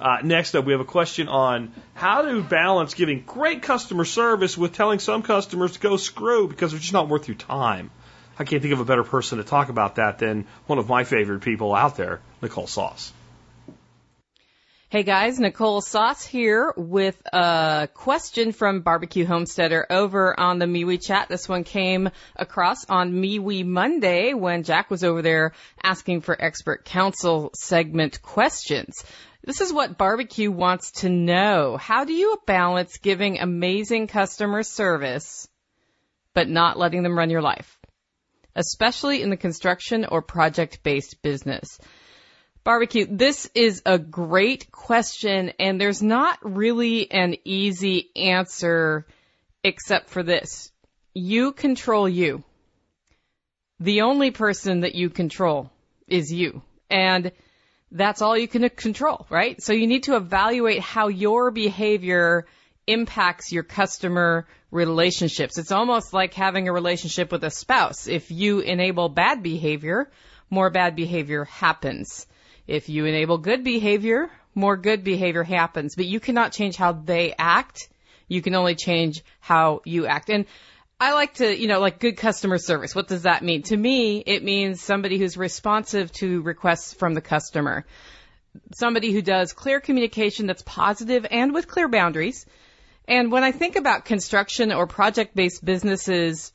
[0.00, 4.56] Uh, next up, we have a question on how to balance giving great customer service
[4.56, 7.90] with telling some customers to go screw because they're just not worth your time.
[8.38, 11.04] I can't think of a better person to talk about that than one of my
[11.04, 13.12] favorite people out there, Nicole Sauce.
[14.90, 20.96] Hey guys, Nicole Sauce here with a question from Barbecue Homesteader over on the MeWe
[21.04, 21.28] chat.
[21.28, 26.86] This one came across on MeWe Monday when Jack was over there asking for expert
[26.86, 29.04] counsel segment questions.
[29.44, 31.76] This is what barbecue wants to know.
[31.76, 35.46] How do you balance giving amazing customer service
[36.32, 37.78] but not letting them run your life?
[38.56, 41.78] Especially in the construction or project based business.
[42.68, 49.06] Barbecue, this is a great question, and there's not really an easy answer
[49.64, 50.70] except for this.
[51.14, 52.44] You control you.
[53.80, 55.70] The only person that you control
[56.08, 56.60] is you.
[56.90, 57.32] And
[57.90, 59.58] that's all you can control, right?
[59.62, 62.44] So you need to evaluate how your behavior
[62.86, 65.56] impacts your customer relationships.
[65.56, 68.08] It's almost like having a relationship with a spouse.
[68.08, 70.10] If you enable bad behavior,
[70.50, 72.26] more bad behavior happens.
[72.68, 77.34] If you enable good behavior, more good behavior happens, but you cannot change how they
[77.38, 77.88] act.
[78.28, 80.28] You can only change how you act.
[80.28, 80.44] And
[81.00, 82.94] I like to, you know, like good customer service.
[82.94, 83.62] What does that mean?
[83.62, 87.86] To me, it means somebody who's responsive to requests from the customer.
[88.76, 92.44] Somebody who does clear communication that's positive and with clear boundaries.
[93.06, 96.52] And when I think about construction or project based businesses,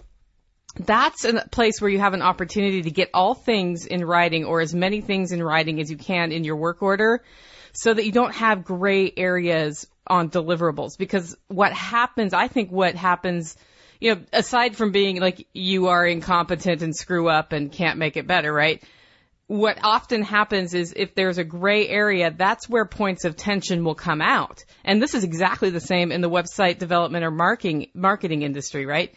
[0.76, 4.62] that's a place where you have an opportunity to get all things in writing or
[4.62, 7.24] as many things in writing as you can in your work order
[7.74, 10.98] so that you don't have gray areas on deliverables.
[10.98, 13.56] Because what happens, I think what happens,
[14.00, 18.18] you know, aside from being like you are incompetent and screw up and can't make
[18.18, 18.84] it better, right?
[19.48, 23.96] What often happens is if there's a gray area, that's where points of tension will
[23.96, 24.64] come out.
[24.84, 29.14] And this is exactly the same in the website development or marketing, marketing industry, right?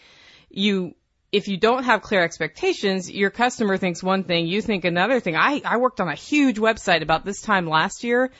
[0.51, 0.95] You,
[1.33, 5.37] if you don't have clear expectations, your customer thinks one thing, you think another thing.
[5.37, 8.31] I, I worked on a huge website about this time last year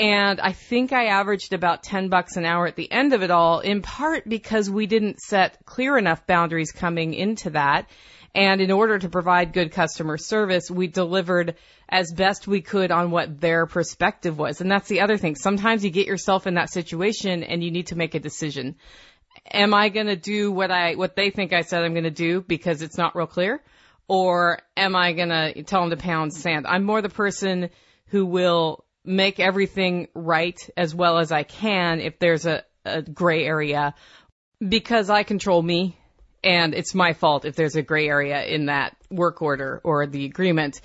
[0.00, 3.30] and I think I averaged about 10 bucks an hour at the end of it
[3.30, 7.86] all, in part because we didn't set clear enough boundaries coming into that.
[8.34, 13.10] And in order to provide good customer service, we delivered as best we could on
[13.10, 14.62] what their perspective was.
[14.62, 15.34] And that's the other thing.
[15.34, 18.76] Sometimes you get yourself in that situation and you need to make a decision
[19.50, 22.10] am I going to do what I what they think I said I'm going to
[22.10, 23.62] do because it's not real clear,
[24.08, 26.66] or am I going to tell them to pound sand?
[26.66, 27.70] I'm more the person
[28.06, 33.44] who will make everything right as well as I can if there's a, a gray
[33.44, 33.94] area
[34.66, 35.96] because I control me
[36.44, 40.24] and it's my fault if there's a gray area in that work order or the
[40.24, 40.80] agreement.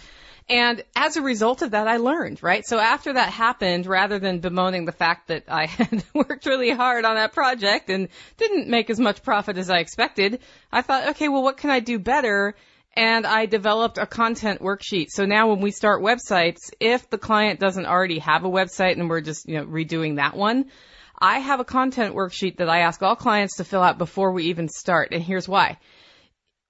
[0.48, 2.66] And as a result of that, I learned, right?
[2.66, 7.04] So after that happened, rather than bemoaning the fact that I had worked really hard
[7.04, 10.40] on that project and didn't make as much profit as I expected,
[10.72, 12.56] I thought, okay, well, what can I do better?
[12.96, 15.08] And I developed a content worksheet.
[15.10, 19.10] So now when we start websites, if the client doesn't already have a website and
[19.10, 20.66] we're just, you know, redoing that one,
[21.20, 24.46] I have a content worksheet that I ask all clients to fill out before we
[24.46, 25.10] even start.
[25.12, 25.78] And here's why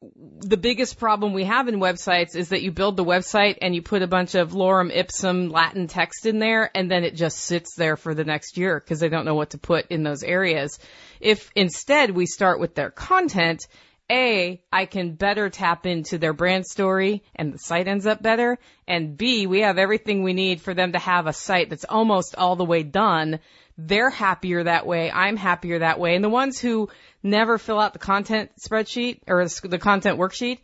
[0.01, 3.81] the biggest problem we have in websites is that you build the website and you
[3.81, 7.75] put a bunch of lorem ipsum Latin text in there and then it just sits
[7.75, 10.79] there for the next year because they don't know what to put in those areas.
[11.19, 13.67] If instead we start with their content,
[14.11, 18.59] A, I can better tap into their brand story and the site ends up better.
[18.87, 22.35] And B, we have everything we need for them to have a site that's almost
[22.35, 23.39] all the way done
[23.77, 25.11] They're happier that way.
[25.11, 26.15] I'm happier that way.
[26.15, 26.89] And the ones who
[27.21, 30.59] never fill out the content spreadsheet or the content worksheet,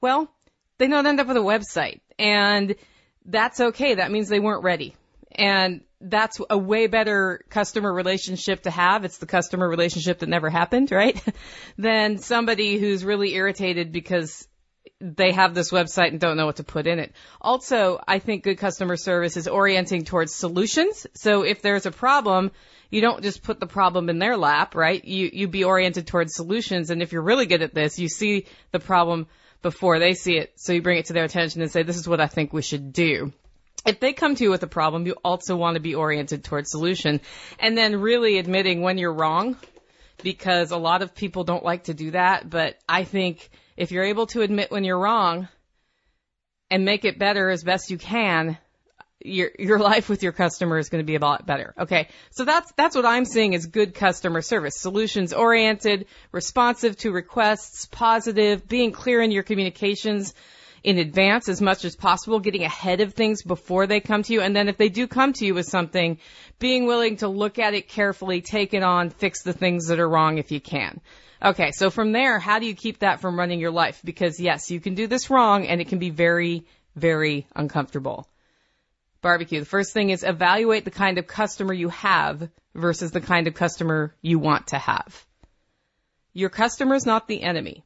[0.00, 0.30] well,
[0.78, 2.00] they don't end up with a website.
[2.18, 2.76] And
[3.24, 3.96] that's okay.
[3.96, 4.94] That means they weren't ready.
[5.32, 9.04] And that's a way better customer relationship to have.
[9.04, 11.20] It's the customer relationship that never happened, right?
[11.78, 14.46] than somebody who's really irritated because
[15.02, 17.12] they have this website and don't know what to put in it.
[17.40, 21.06] Also, I think good customer service is orienting towards solutions.
[21.14, 22.52] So if there's a problem,
[22.88, 25.04] you don't just put the problem in their lap, right?
[25.04, 26.90] You, you be oriented towards solutions.
[26.90, 29.26] And if you're really good at this, you see the problem
[29.60, 30.52] before they see it.
[30.56, 32.62] So you bring it to their attention and say, this is what I think we
[32.62, 33.32] should do
[33.84, 36.70] if they come to you with a problem, you also want to be oriented towards
[36.70, 37.20] solution
[37.58, 39.56] and then really admitting when you're wrong
[40.22, 42.48] because a lot of people don't like to do that.
[42.48, 43.50] But I think
[43.82, 45.48] if you're able to admit when you're wrong
[46.70, 48.56] and make it better as best you can,
[49.24, 51.74] your your life with your customer is going to be a lot better.
[51.76, 52.08] Okay.
[52.30, 54.74] So that's that's what I'm seeing as good customer service.
[54.76, 60.32] Solutions oriented, responsive to requests, positive, being clear in your communications
[60.84, 64.42] in advance as much as possible, getting ahead of things before they come to you.
[64.42, 66.18] And then if they do come to you with something,
[66.60, 70.08] being willing to look at it carefully, take it on, fix the things that are
[70.08, 71.00] wrong if you can.
[71.44, 74.00] Okay, so from there, how do you keep that from running your life?
[74.04, 78.28] Because yes, you can do this wrong and it can be very, very uncomfortable.
[79.22, 79.58] Barbecue.
[79.58, 83.54] The first thing is evaluate the kind of customer you have versus the kind of
[83.54, 85.26] customer you want to have.
[86.32, 87.84] Your customer is not the enemy.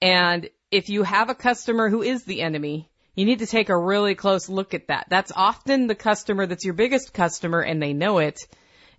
[0.00, 3.76] And if you have a customer who is the enemy, you need to take a
[3.76, 5.06] really close look at that.
[5.10, 8.46] That's often the customer that's your biggest customer and they know it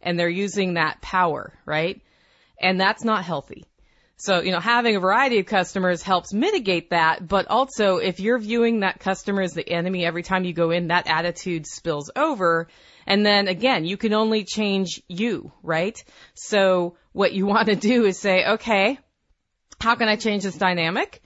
[0.01, 2.01] and they're using that power, right?
[2.61, 3.65] And that's not healthy.
[4.21, 8.37] So, you know, having a variety of customers helps mitigate that, but also if you're
[8.37, 12.67] viewing that customer as the enemy every time you go in, that attitude spills over.
[13.07, 15.97] And then again, you can only change you, right?
[16.33, 18.99] So what you want to do is say, okay,
[19.79, 21.21] how can I change this dynamic?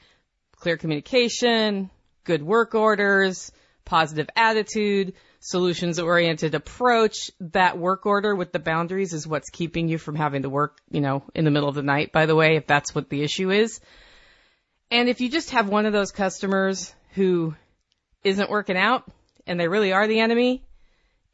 [0.57, 1.89] Clear communication,
[2.23, 3.51] good work orders,
[3.85, 7.29] positive attitude, solutions oriented approach.
[7.51, 11.01] That work order with the boundaries is what's keeping you from having to work, you
[11.01, 13.51] know, in the middle of the night, by the way, if that's what the issue
[13.51, 13.79] is.
[14.89, 17.55] And if you just have one of those customers who
[18.23, 19.03] isn't working out
[19.45, 20.63] and they really are the enemy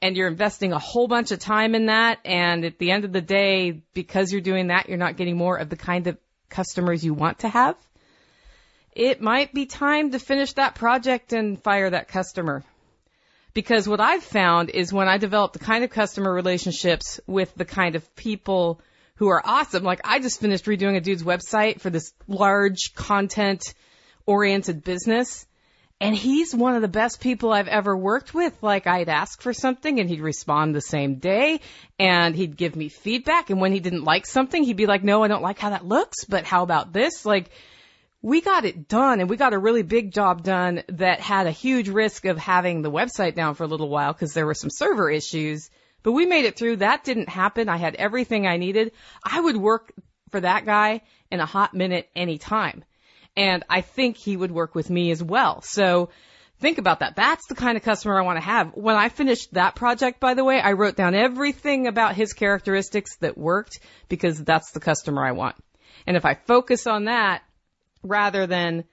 [0.02, 3.12] and you're investing a whole bunch of time in that and at the end of
[3.12, 6.18] the day, because you're doing that, you're not getting more of the kind of
[6.50, 7.76] customers you want to have,
[8.94, 12.64] it might be time to finish that project and fire that customer.
[13.54, 17.66] Because what I've found is when I develop the kind of customer relationships with the
[17.66, 18.82] kind of people
[19.16, 23.74] who are awesome, like I just finished redoing a dude's website for this large content
[24.26, 25.46] oriented business.
[26.02, 28.54] And he's one of the best people I've ever worked with.
[28.64, 31.60] Like I'd ask for something and he'd respond the same day
[32.00, 33.50] and he'd give me feedback.
[33.50, 35.86] And when he didn't like something, he'd be like, no, I don't like how that
[35.86, 37.26] looks, but how about this?
[37.26, 37.50] Like
[38.22, 41.52] we got it done and we got a really big job done that had a
[41.52, 44.70] huge risk of having the website down for a little while because there were some
[44.70, 45.70] server issues,
[46.04, 46.78] but we made it through.
[46.78, 47.70] That didn't happen.
[47.70, 48.92] I had everything I needed.
[49.24, 49.94] I would work
[50.32, 51.02] for that guy
[51.32, 52.84] in a hot minute anytime.
[53.38, 55.62] And I think he would work with me as well.
[55.62, 56.10] So
[56.60, 57.16] think about that.
[57.16, 58.72] That's the kind of customer I want to have.
[58.74, 63.16] When I finished that project, by the way, I wrote down everything about his characteristics
[63.18, 63.80] that worked
[64.10, 65.56] because that's the customer I want.
[66.06, 67.44] And if I focus on that,
[68.04, 68.86] rather than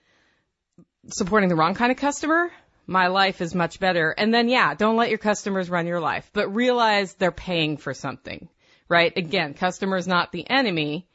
[1.08, 2.50] supporting the wrong kind of customer,
[2.86, 4.10] my life is much better.
[4.10, 7.94] And then, yeah, don't let your customers run your life, but realize they're paying for
[7.94, 8.48] something,
[8.88, 9.12] right?
[9.16, 11.08] Again, customer is not the enemy.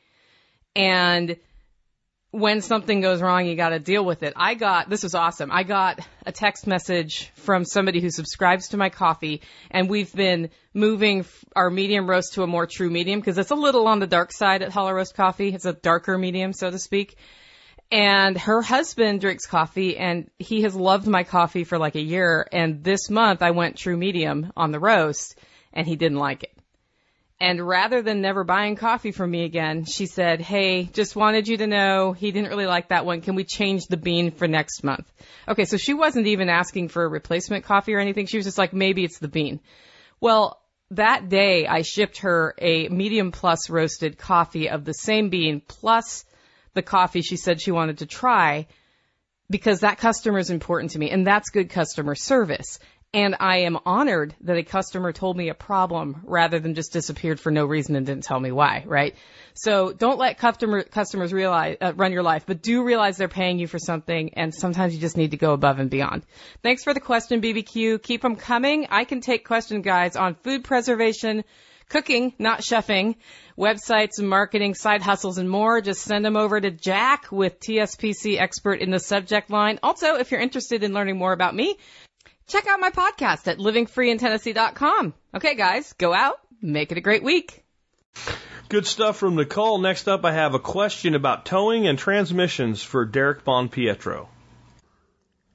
[0.76, 1.38] And
[2.32, 4.34] when something goes wrong, you got to deal with it.
[4.38, 5.52] I got, this was awesome.
[5.52, 10.50] I got a text message from somebody who subscribes to my coffee and we've been
[10.74, 11.26] moving
[11.58, 14.32] our medium roast to a more true medium because it's a little on the dark
[14.32, 15.54] side at Hollow Roast Coffee.
[15.54, 17.18] It's a darker medium, so to speak
[17.92, 22.48] and her husband drinks coffee and he has loved my coffee for like a year
[22.52, 25.38] and this month I went true medium on the roast
[25.74, 26.52] and he didn't like it.
[27.42, 31.58] And rather than never buying coffee from me again, she said, Hey, just wanted you
[31.58, 33.22] to know he didn't really like that one.
[33.22, 35.12] Can we change the bean for next month?
[35.48, 38.28] Okay, so she wasn't even asking for a replacement coffee or anything.
[38.28, 39.60] She was just like, maybe it's the bean.
[40.20, 40.62] Well,
[40.92, 46.26] that day I shipped her a medium plus roasted coffee of the same bean plus
[46.74, 48.68] the coffee she said she wanted to try
[49.50, 52.80] because that customer is important to me and that's good customer service.
[53.14, 57.42] And I am honored that a customer told me a problem rather than just disappeared
[57.42, 59.16] for no reason and didn't tell me why, right?
[59.54, 63.60] So don't let customer, customers realize, uh, run your life, but do realize they're paying
[63.60, 66.26] you for something and sometimes you just need to go above and beyond.
[66.64, 68.02] Thanks for the question, BBQ.
[68.02, 68.88] Keep them coming.
[68.90, 71.44] I can take question guides on food preservation,
[71.92, 73.16] cooking, not chefing,
[73.58, 75.82] websites, marketing, side hustles, and more.
[75.82, 79.78] Just send them over to Jack with TSPC expert in the subject line.
[79.84, 81.78] Also, if you're interested in learning more about me,
[82.48, 85.14] check out my podcast at livingfreeintennessee.com.
[85.36, 87.64] Okay, guys, go out, make it a great week.
[88.70, 89.80] Good stuff from Nicole.
[89.80, 94.30] Next up, I have a question about towing and transmissions for Derek Bon Pietro.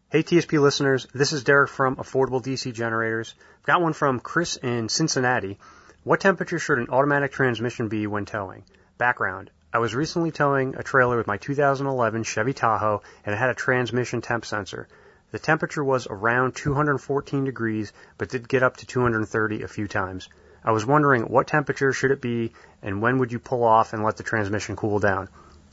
[0.09, 3.35] Hey TSP listeners, this is Derek from Affordable DC Generators.
[3.59, 5.59] I've got one from Chris in Cincinnati.
[6.07, 8.63] What temperature should an automatic transmission be when towing?
[8.97, 9.51] Background.
[9.73, 13.55] I was recently towing a trailer with my 2011 Chevy Tahoe and it had a
[13.55, 14.87] transmission temp sensor.
[15.33, 20.29] The temperature was around 214 degrees, but did get up to 230 a few times.
[20.65, 22.53] I was wondering what temperature should it be
[22.83, 25.29] and when would you pull off and let the transmission cool down?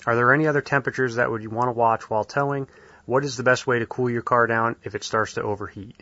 [0.07, 2.67] Are there any other temperatures that would you want to watch while towing?
[3.05, 6.01] What is the best way to cool your car down if it starts to overheat?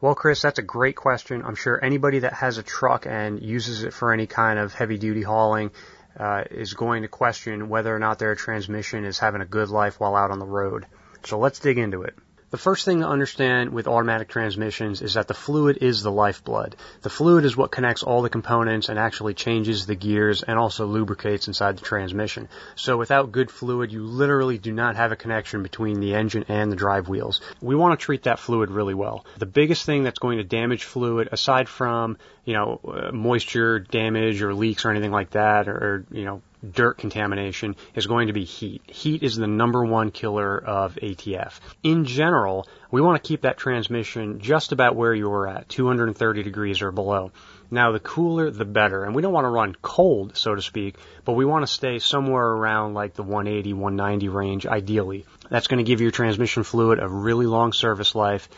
[0.00, 1.42] Well, Chris, that's a great question.
[1.44, 4.96] I'm sure anybody that has a truck and uses it for any kind of heavy
[4.96, 5.72] duty hauling
[6.16, 9.98] uh, is going to question whether or not their transmission is having a good life
[9.98, 10.86] while out on the road.
[11.24, 12.14] So let's dig into it.
[12.50, 16.76] The first thing to understand with automatic transmissions is that the fluid is the lifeblood.
[17.02, 20.86] The fluid is what connects all the components and actually changes the gears and also
[20.86, 22.48] lubricates inside the transmission.
[22.74, 26.72] So without good fluid, you literally do not have a connection between the engine and
[26.72, 27.42] the drive wheels.
[27.60, 29.26] We want to treat that fluid really well.
[29.36, 34.40] The biggest thing that's going to damage fluid, aside from, you know, uh, moisture damage
[34.40, 38.32] or leaks or anything like that, or, or you know, dirt contamination is going to
[38.32, 38.82] be heat.
[38.86, 41.60] Heat is the number one killer of ATF.
[41.82, 46.42] In general, we want to keep that transmission just about where you were at, 230
[46.42, 47.32] degrees or below.
[47.70, 49.04] Now, the cooler, the better.
[49.04, 51.98] And we don't want to run cold, so to speak, but we want to stay
[51.98, 55.26] somewhere around like the 180, 190 range, ideally.
[55.50, 58.48] That's going to give your transmission fluid a really long service life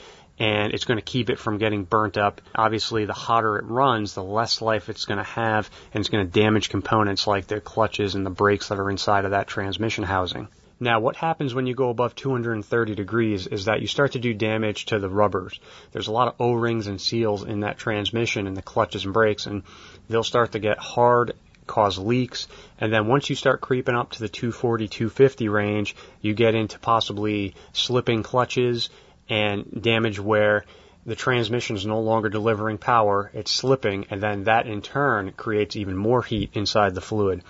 [0.40, 2.40] and it's going to keep it from getting burnt up.
[2.54, 6.26] Obviously, the hotter it runs, the less life it's going to have, and it's going
[6.26, 10.02] to damage components like the clutches and the brakes that are inside of that transmission
[10.02, 10.48] housing.
[10.82, 14.32] Now, what happens when you go above 230 degrees is that you start to do
[14.32, 15.60] damage to the rubbers.
[15.92, 19.44] There's a lot of O-rings and seals in that transmission and the clutches and brakes,
[19.44, 19.62] and
[20.08, 21.34] they'll start to get hard
[21.66, 22.48] cause leaks.
[22.80, 26.78] And then once you start creeping up to the 240, 250 range, you get into
[26.78, 28.88] possibly slipping clutches
[29.30, 30.64] and damage where
[31.06, 35.76] the transmission is no longer delivering power, it's slipping, and then that in turn creates
[35.76, 37.42] even more heat inside the fluid.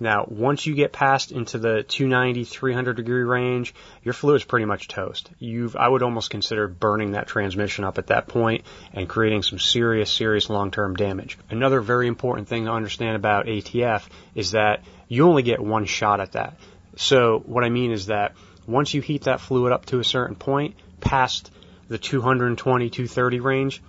[0.00, 3.74] Now, once you get past into the 290, 300 degree range,
[4.04, 5.28] your fluid is pretty much toast.
[5.40, 9.58] You've, I would almost consider burning that transmission up at that point and creating some
[9.58, 11.36] serious, serious long-term damage.
[11.50, 14.04] Another very important thing to understand about ATF
[14.36, 16.58] is that you only get one shot at that.
[16.96, 18.34] So what I mean is that
[18.68, 21.50] once you heat that fluid up to a certain point, past
[21.88, 23.82] the 220, 230 range,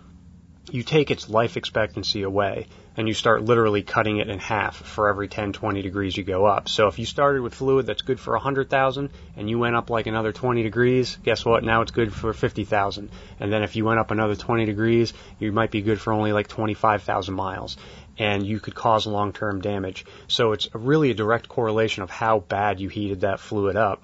[0.71, 5.07] you take its life expectancy away and you start literally cutting it in half for
[5.07, 6.67] every 10, 20 degrees you go up.
[6.67, 10.07] So if you started with fluid that's good for 100,000 and you went up like
[10.07, 11.63] another 20 degrees, guess what?
[11.63, 13.09] Now it's good for 50,000.
[13.39, 16.33] And then if you went up another 20 degrees, you might be good for only
[16.33, 17.77] like 25,000 miles.
[18.17, 20.05] And you could cause long-term damage.
[20.27, 24.03] So it's really a direct correlation of how bad you heated that fluid up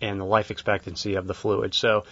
[0.00, 1.72] and the life expectancy of the fluid.
[1.72, 2.04] So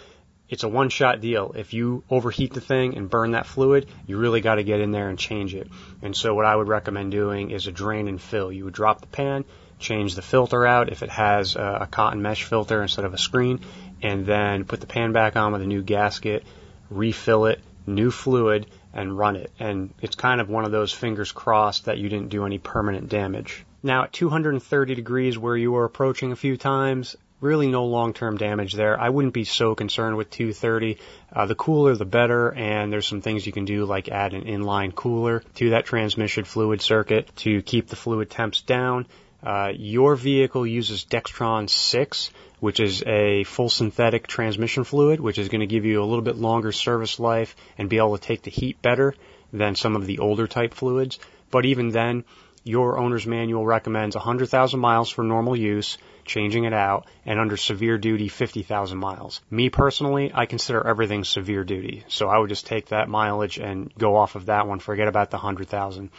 [0.53, 1.53] it's a one shot deal.
[1.57, 4.91] If you overheat the thing and burn that fluid, you really got to get in
[4.91, 5.67] there and change it.
[6.03, 8.51] And so what I would recommend doing is a drain and fill.
[8.51, 9.45] You would drop the pan,
[9.79, 13.17] change the filter out if it has a, a cotton mesh filter instead of a
[13.17, 13.61] screen,
[14.03, 16.43] and then put the pan back on with a new gasket,
[16.91, 19.51] refill it, new fluid, and run it.
[19.59, 23.09] And it's kind of one of those fingers crossed that you didn't do any permanent
[23.09, 23.65] damage.
[23.81, 28.73] Now at 230 degrees where you were approaching a few times, really no long-term damage
[28.73, 28.99] there.
[28.99, 30.97] I wouldn't be so concerned with 230.
[31.31, 34.45] Uh, the cooler, the better, and there's some things you can do like add an
[34.45, 39.05] inline cooler to that transmission fluid circuit to keep the fluid temps down.
[39.43, 42.31] Uh, your vehicle uses Dexron 6,
[42.61, 46.23] which is a full synthetic transmission fluid, which is going to give you a little
[46.23, 49.13] bit longer service life and be able to take the heat better
[49.51, 51.19] than some of the older type fluids.
[51.51, 52.23] But even then,
[52.63, 57.97] your owner's manual recommends 100,000 miles for normal use, changing it out, and under severe
[57.97, 59.41] duty, 50,000 miles.
[59.49, 63.93] Me personally, I consider everything severe duty, so I would just take that mileage and
[63.97, 66.09] go off of that one, forget about the 100,000.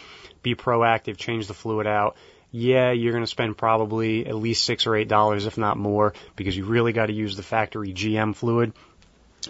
[0.43, 2.17] Be proactive, change the fluid out.
[2.51, 6.15] Yeah, you're going to spend probably at least six or eight dollars, if not more,
[6.37, 8.73] because you really got to use the factory GM fluid.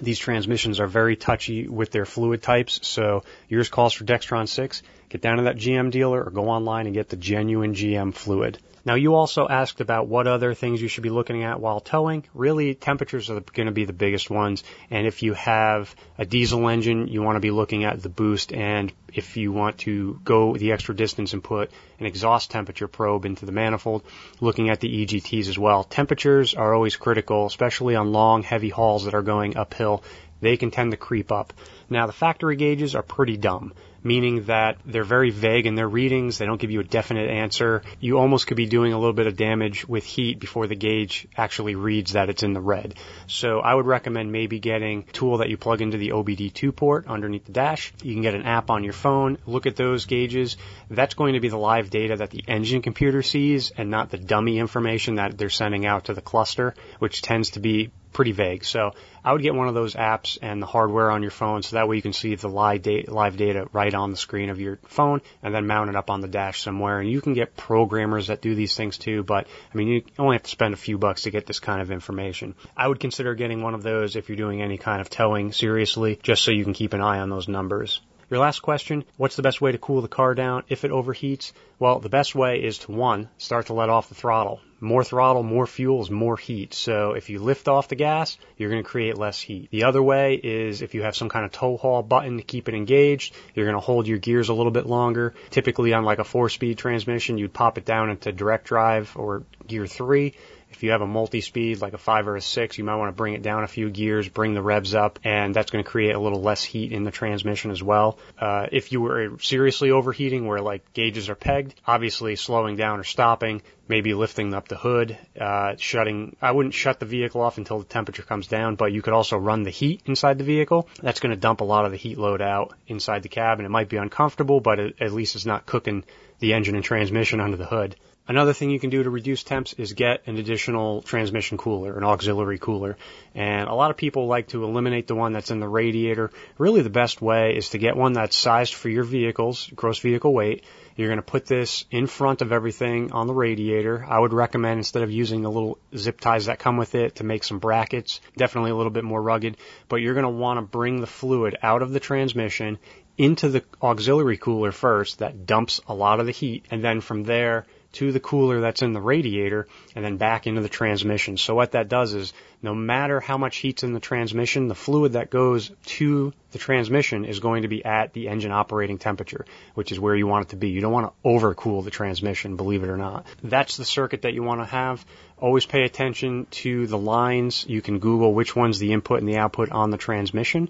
[0.01, 4.83] These transmissions are very touchy with their fluid types, so yours calls for Dexron 6.
[5.15, 8.59] Get down to that GM dealer or go online and get the genuine GM fluid.
[8.85, 12.25] Now, you also asked about what other things you should be looking at while towing.
[12.35, 14.65] Really, temperatures are going to be the biggest ones.
[14.91, 18.53] And if you have a diesel engine, you want to be looking at the boost.
[18.53, 23.25] And if you want to go the extra distance and put an exhaust temperature probe
[23.25, 24.03] into the manifold,
[24.41, 25.85] looking at the EGTs as well.
[25.85, 30.03] Temperatures are always critical, especially on long, heavy hauls that are going uphill.
[30.45, 31.55] They can tend to creep up.
[31.89, 33.73] Now, the factory gauges are pretty dumb
[34.05, 36.37] meaning that they're very vague in their readings.
[36.37, 37.83] They don't give you a definite answer.
[37.99, 41.27] You almost could be doing a little bit of damage with heat before the gauge
[41.37, 42.95] actually reads that it's in the red.
[43.27, 47.07] So I would recommend maybe getting a tool that you plug into the OBD2 port
[47.09, 47.93] underneath the dash.
[48.03, 50.59] You can get an app on your phone, look at those gauges.
[50.91, 54.19] That's going to be the live data that the engine computer sees and not the
[54.19, 58.65] dummy information that they're sending out to the cluster, which tends to be pretty vague.
[58.65, 58.93] So
[59.23, 61.89] I would get one of those apps and the hardware on your phone so that
[61.89, 64.79] way you can see the live data, live data right on the screen of your
[64.87, 67.01] phone and then mount it up on the dash somewhere.
[67.01, 70.37] And you can get programmers that do these things too, but I mean, you only
[70.37, 72.55] have to spend a few bucks to get this kind of information.
[72.77, 76.19] I would consider getting one of those if you're doing any kind of towing seriously,
[76.23, 78.01] just so you can keep an eye on those numbers.
[78.35, 81.53] Your last question, what's the best way to cool the car down if it overheats?
[81.79, 84.61] Well, the best way is to one, start to let off the throttle.
[84.81, 86.75] More throttle, more fuel is more heat.
[86.75, 89.71] So if you lift off the gas, you're going to create less heat.
[89.71, 92.69] The other way is if you have some kind of tow haul button to keep
[92.69, 95.35] it engaged, you're going to hold your gears a little bit longer.
[95.51, 99.45] Typically on like a four speed transmission, you'd pop it down into direct drive or
[99.69, 100.35] gear three
[100.75, 103.17] if you have a multi-speed like a five or a six, you might want to
[103.17, 106.15] bring it down a few gears, bring the revs up, and that's going to create
[106.15, 108.19] a little less heat in the transmission as well.
[108.39, 113.05] Uh, if you were seriously overheating where like gauges are pegged, obviously slowing down or
[113.05, 117.79] stopping, maybe lifting up the hood, uh, shutting, I wouldn't shut the vehicle off until
[117.79, 120.89] the temperature comes down, but you could also run the heat inside the vehicle.
[121.03, 123.65] That's going to dump a lot of the heat load out inside the cabin.
[123.65, 126.05] It might be uncomfortable, but it, at least it's not cooking
[126.41, 127.97] the engine and transmission under the hood.
[128.27, 132.05] Another thing you can do to reduce temps is get an additional transmission cooler, an
[132.05, 132.97] auxiliary cooler.
[133.35, 136.31] And a lot of people like to eliminate the one that's in the radiator.
[136.57, 140.33] Really the best way is to get one that's sized for your vehicle's gross vehicle
[140.33, 140.65] weight.
[140.97, 144.03] You're going to put this in front of everything on the radiator.
[144.09, 147.25] I would recommend instead of using the little zip ties that come with it to
[147.25, 149.59] make some brackets, definitely a little bit more rugged,
[149.91, 152.79] but you're going to want to bring the fluid out of the transmission
[153.19, 157.23] into the auxiliary cooler first that dumps a lot of the heat and then from
[157.25, 161.37] there to the cooler that's in the radiator and then back into the transmission.
[161.37, 162.33] So what that does is
[162.63, 167.25] no matter how much heat's in the transmission, the fluid that goes to the transmission
[167.25, 170.49] is going to be at the engine operating temperature, which is where you want it
[170.51, 170.71] to be.
[170.71, 173.27] You don't want to overcool the transmission, believe it or not.
[173.43, 175.05] That's the circuit that you want to have.
[175.39, 177.65] Always pay attention to the lines.
[177.69, 180.69] You can Google which one's the input and the output on the transmission.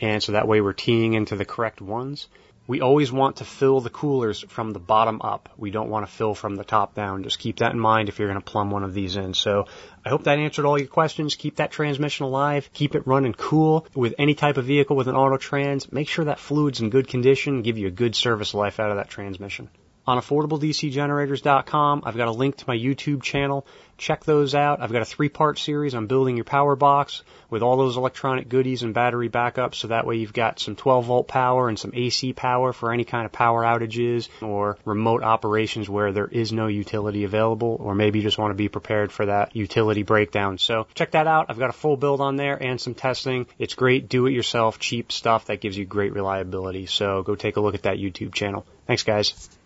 [0.00, 2.28] And so that way we're teeing into the correct ones.
[2.68, 5.48] We always want to fill the coolers from the bottom up.
[5.56, 7.22] We don't want to fill from the top down.
[7.22, 9.32] Just keep that in mind if you're going to plumb one of these in.
[9.32, 9.68] So
[10.04, 11.34] I hope that answered all your questions.
[11.34, 12.68] Keep that transmission alive.
[12.74, 15.90] Keep it running cool with any type of vehicle with an auto trans.
[15.90, 17.62] Make sure that fluid's in good condition.
[17.62, 19.70] Give you a good service life out of that transmission
[20.08, 22.02] on affordabledcgenerators.com.
[22.06, 23.66] I've got a link to my YouTube channel.
[23.98, 24.80] Check those out.
[24.80, 28.48] I've got a three part series on building your power box with all those electronic
[28.48, 31.90] goodies and battery backup so that way you've got some 12 volt power and some
[31.92, 36.68] AC power for any kind of power outages or remote operations where there is no
[36.68, 40.56] utility available or maybe you just want to be prepared for that utility breakdown.
[40.56, 41.46] So check that out.
[41.50, 43.46] I've got a full build on there and some testing.
[43.58, 46.86] It's great do it yourself cheap stuff that gives you great reliability.
[46.86, 48.64] So go take a look at that YouTube channel.
[48.86, 49.57] Thanks guys.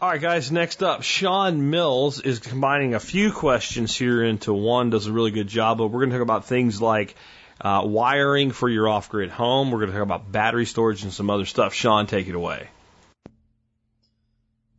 [0.00, 4.90] All right, guys, next up, Sean Mills is combining a few questions here into one,
[4.90, 7.16] does a really good job, but we're going to talk about things like
[7.60, 9.72] uh, wiring for your off grid home.
[9.72, 11.74] We're going to talk about battery storage and some other stuff.
[11.74, 12.68] Sean, take it away.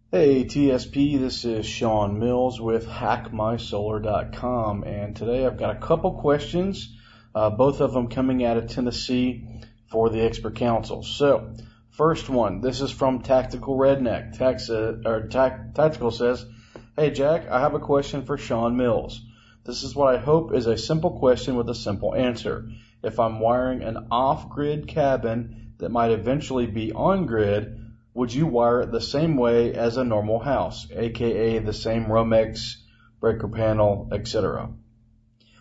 [0.09, 6.95] Hey TSP, this is Sean Mills with hackmysolar.com, and today I've got a couple questions,
[7.35, 9.45] uh, both of them coming out of Tennessee
[9.91, 11.03] for the Expert Council.
[11.03, 11.55] So,
[11.99, 14.39] First one, this is from Tactical Redneck.
[14.39, 16.45] Uh, or Tactical says,
[16.95, 19.19] Hey Jack, I have a question for Sean Mills.
[19.65, 22.69] This is what I hope is a simple question with a simple answer.
[23.03, 27.77] If I'm wiring an off-grid cabin that might eventually be on-grid,
[28.13, 32.75] would you wire it the same way as a normal house, aka the same Romex,
[33.19, 34.71] breaker panel, etc.?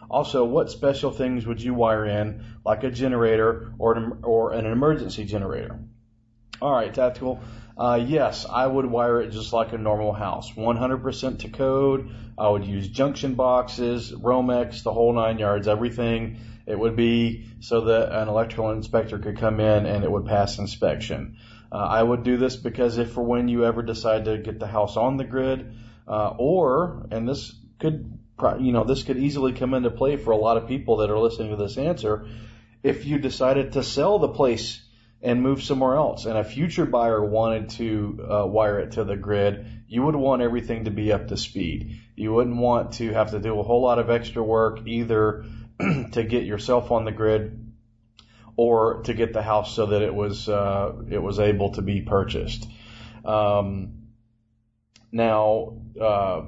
[0.09, 4.67] Also, what special things would you wire in, like a generator or an, or an
[4.67, 5.81] emergency generator?
[6.61, 7.41] All right, tactical.
[7.77, 12.11] Uh, yes, I would wire it just like a normal house, 100% to code.
[12.37, 16.39] I would use junction boxes, Romex, the whole nine yards, everything.
[16.67, 20.59] It would be so that an electrical inspector could come in and it would pass
[20.59, 21.37] inspection.
[21.71, 24.67] Uh, I would do this because if for when you ever decide to get the
[24.67, 25.75] house on the grid,
[26.09, 28.19] uh, or and this could
[28.59, 31.19] you know this could easily come into play for a lot of people that are
[31.19, 32.27] listening to this answer,
[32.83, 34.81] if you decided to sell the place
[35.21, 39.17] and move somewhere else, and a future buyer wanted to uh, wire it to the
[39.17, 41.99] grid, you would want everything to be up to speed.
[42.15, 45.45] You wouldn't want to have to do a whole lot of extra work either
[46.13, 47.73] to get yourself on the grid
[48.57, 52.03] or to get the house so that it was uh, it was able to be
[52.03, 52.69] purchased.
[53.25, 54.09] Um,
[55.11, 56.43] now, uh,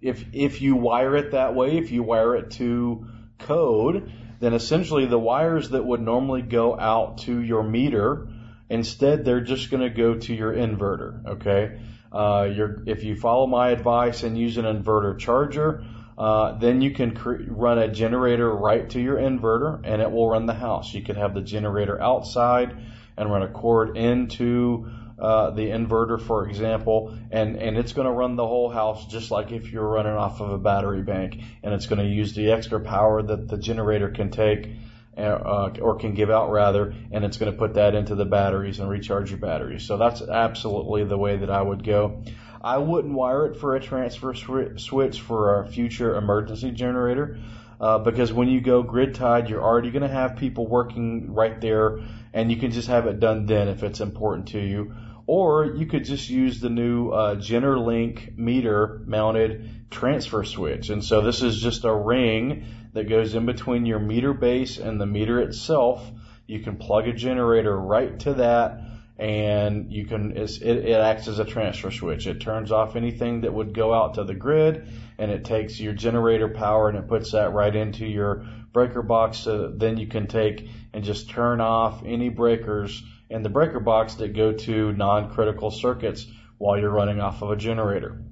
[0.00, 3.06] if if you wire it that way, if you wire it to
[3.38, 8.28] code, then essentially the wires that would normally go out to your meter,
[8.68, 11.26] instead they're just going to go to your inverter.
[11.26, 11.80] Okay,
[12.12, 12.48] uh,
[12.86, 15.84] if you follow my advice and use an inverter charger,
[16.16, 20.28] uh, then you can cre- run a generator right to your inverter and it will
[20.28, 20.94] run the house.
[20.94, 22.76] You could have the generator outside
[23.16, 24.88] and run a cord into
[25.18, 29.30] uh, the inverter, for example, and, and it's going to run the whole house just
[29.30, 31.40] like if you're running off of a battery bank.
[31.62, 34.68] And it's going to use the extra power that the generator can take
[35.16, 38.80] uh, or can give out rather, and it's going to put that into the batteries
[38.80, 39.84] and recharge your batteries.
[39.84, 42.22] So that's absolutely the way that I would go.
[42.60, 47.38] I wouldn't wire it for a transfer switch for a future emergency generator.
[47.80, 51.60] Uh, because when you go grid tied, you're already going to have people working right
[51.60, 51.98] there,
[52.32, 54.94] and you can just have it done then if it's important to you.
[55.26, 60.90] Or you could just use the new uh, GenerLink meter mounted transfer switch.
[60.90, 65.00] And so this is just a ring that goes in between your meter base and
[65.00, 66.10] the meter itself.
[66.46, 68.80] You can plug a generator right to that
[69.16, 72.26] and you can it, it acts as a transfer switch.
[72.26, 75.92] It turns off anything that would go out to the grid, and it takes your
[75.92, 79.38] generator power and it puts that right into your breaker box.
[79.38, 83.02] So then you can take and just turn off any breakers
[83.34, 86.24] in the breaker box that go to non-critical circuits
[86.56, 88.22] while you're running off of a generator.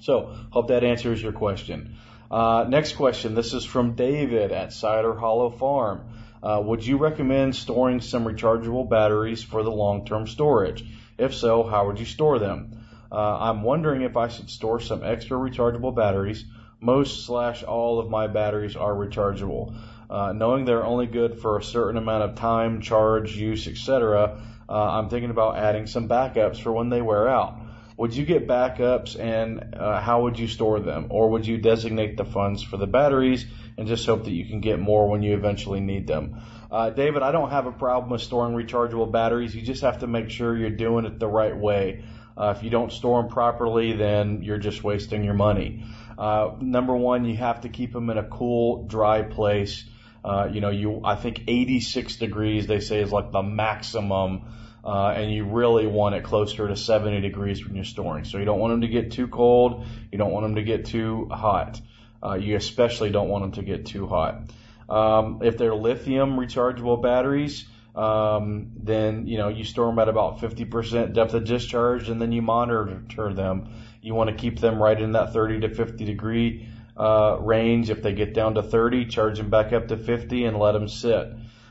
[0.00, 1.96] So hope that answers your question.
[2.30, 3.34] Uh, next question.
[3.34, 6.10] This is from David at Cider Hollow Farm.
[6.40, 10.84] Uh, would you recommend storing some rechargeable batteries for the long-term storage?
[11.18, 12.86] If so, how would you store them?
[13.10, 16.44] Uh, I'm wondering if I should store some extra rechargeable batteries.
[16.80, 19.76] Most slash all of my batteries are rechargeable.
[20.08, 24.72] Uh, knowing they're only good for a certain amount of time, charge, use, etc., uh,
[24.72, 27.60] I'm thinking about adding some backups for when they wear out.
[27.96, 31.06] Would you get backups and uh, how would you store them?
[31.10, 33.46] Or would you designate the funds for the batteries
[33.78, 36.40] and just hope that you can get more when you eventually need them?
[36.70, 39.54] Uh, David, I don't have a problem with storing rechargeable batteries.
[39.54, 42.04] You just have to make sure you're doing it the right way.
[42.36, 45.84] Uh, if you don't store them properly, then you're just wasting your money.
[46.18, 49.84] Uh, number one, you have to keep them in a cool, dry place.
[50.26, 54.42] Uh, you know, you I think 86 degrees they say is like the maximum
[54.84, 58.24] uh, and you really want it closer to 70 degrees when you're storing.
[58.24, 59.84] So you don't want them to get too cold.
[60.12, 61.80] You don't want them to get too hot.
[62.22, 64.42] Uh, you especially don't want them to get too hot.
[64.88, 67.66] Um, if they're lithium rechargeable batteries,
[67.96, 72.30] um, then you know you store them at about 50% depth of discharge, and then
[72.30, 73.70] you monitor them.
[74.02, 77.90] You want to keep them right in that 30 to 50 degree uh, range.
[77.90, 80.88] If they get down to 30, charge them back up to 50 and let them
[80.88, 81.28] sit.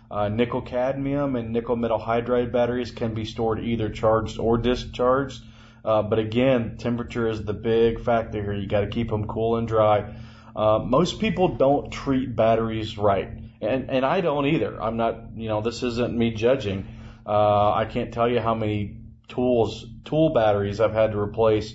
[0.10, 5.44] Uh, nickel cadmium and nickel metal hydride batteries can be stored either charged or discharged.
[5.84, 8.54] Uh, but again, temperature is the big factor here.
[8.54, 10.16] You got to keep them cool and dry.
[10.56, 13.30] Uh, most people don't treat batteries right,
[13.62, 14.82] and and I don't either.
[14.82, 16.88] I'm not, you know, this isn't me judging.
[17.26, 18.98] Uh, I can't tell you how many
[19.28, 21.74] tools, tool batteries I've had to replace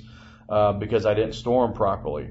[0.48, 2.30] uh, because I didn't store them properly.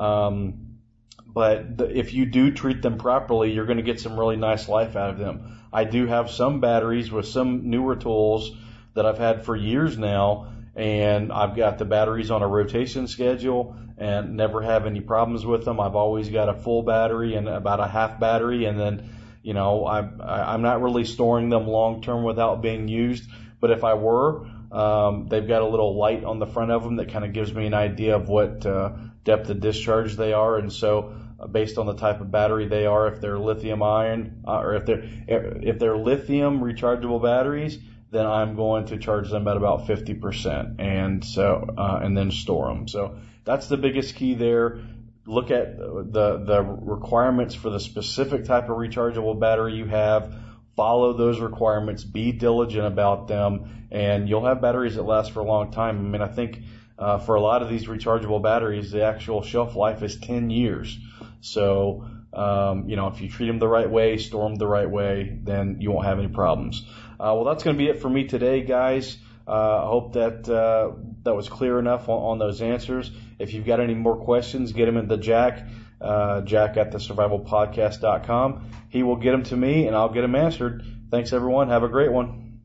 [0.00, 0.78] Um,
[1.26, 4.68] but the, if you do treat them properly, you're going to get some really nice
[4.68, 5.60] life out of them.
[5.72, 8.50] I do have some batteries with some newer tools
[8.94, 13.76] that I've had for years now, and I've got the batteries on a rotation schedule
[13.98, 15.78] and never have any problems with them.
[15.78, 19.10] I've always got a full battery and about a half battery, and then,
[19.42, 23.30] you know, I'm I'm not really storing them long term without being used.
[23.60, 26.96] But if I were, um, they've got a little light on the front of them
[26.96, 28.92] that kind of gives me an idea of what uh,
[29.24, 32.86] depth of discharge they are, and so uh, based on the type of battery they
[32.86, 37.78] are, if they're lithium ion uh, or if they're if they're lithium rechargeable batteries,
[38.10, 42.68] then I'm going to charge them at about 50%, and so uh, and then store
[42.68, 42.88] them.
[42.88, 44.80] So that's the biggest key there.
[45.26, 50.34] Look at the the requirements for the specific type of rechargeable battery you have.
[50.76, 55.44] follow those requirements, be diligent about them, and you'll have batteries that last for a
[55.44, 55.98] long time.
[55.98, 56.62] I mean, I think
[57.00, 60.98] uh, for a lot of these rechargeable batteries, the actual shelf life is 10 years.
[61.40, 64.88] So, um, you know, if you treat them the right way, store them the right
[64.88, 66.84] way, then you won't have any problems.
[67.12, 69.16] Uh, well, that's going to be it for me today, guys.
[69.48, 70.92] Uh, I hope that uh,
[71.24, 73.10] that was clear enough on, on, those answers.
[73.38, 75.66] If you've got any more questions, get them into Jack,
[76.00, 78.70] uh, Jack at the survivalpodcast.com.
[78.90, 80.84] He will get them to me, and I'll get them answered.
[81.10, 81.68] Thanks, everyone.
[81.68, 82.60] Have a great one.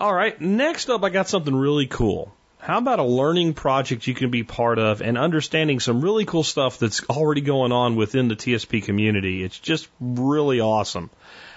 [0.00, 0.40] All right.
[0.40, 2.32] Next up, I got something really cool.
[2.60, 6.42] How about a learning project you can be part of and understanding some really cool
[6.42, 9.42] stuff that's already going on within the TSP community?
[9.42, 11.10] It's just really awesome.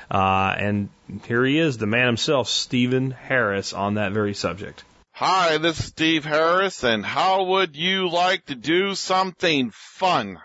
[0.09, 0.89] Uh, and
[1.25, 4.83] here he is, the man himself, Stephen Harris, on that very subject.
[5.13, 10.37] Hi, this is Steve Harris, and how would you like to do something fun?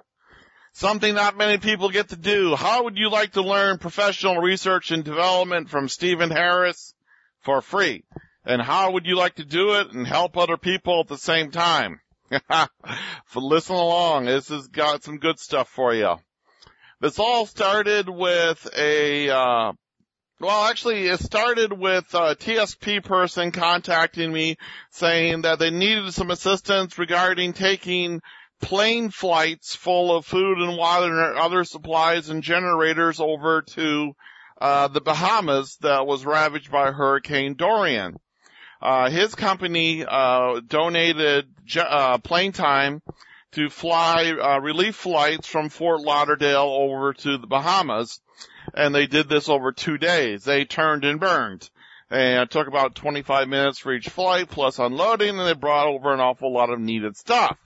[0.72, 2.54] Something not many people get to do.
[2.54, 6.94] How would you like to learn professional research and development from Stephen Harris
[7.40, 8.04] for free?
[8.46, 11.50] And how would you like to do it and help other people at the same
[11.50, 12.00] time?
[13.34, 14.26] listen along.
[14.26, 16.14] This has got some good stuff for you.
[17.00, 19.72] This all started with a, uh,
[20.38, 24.56] well, actually, it started with a TSP person contacting me
[24.90, 28.20] saying that they needed some assistance regarding taking
[28.62, 34.12] plane flights full of food and water and other supplies and generators over to
[34.60, 38.16] uh, the Bahamas that was ravaged by Hurricane Dorian.
[38.86, 43.02] Uh, his company uh, donated uh, plane time
[43.50, 48.20] to fly uh, relief flights from Fort Lauderdale over to the Bahamas,
[48.74, 50.44] and they did this over two days.
[50.44, 51.68] They turned and burned.
[52.10, 56.14] And it took about 25 minutes for each flight, plus unloading, and they brought over
[56.14, 57.58] an awful lot of needed stuff.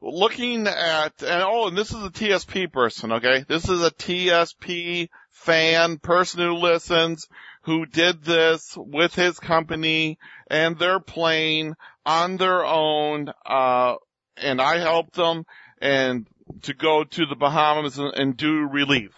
[0.00, 3.44] Looking at, and oh, and this is a TSP person, okay?
[3.46, 7.28] This is a TSP fan, person who listens,
[7.62, 13.94] who did this with his company and their plane on their own, uh,
[14.36, 15.44] and I helped them
[15.80, 16.26] and
[16.62, 19.12] to go to the Bahamas and, and do relief.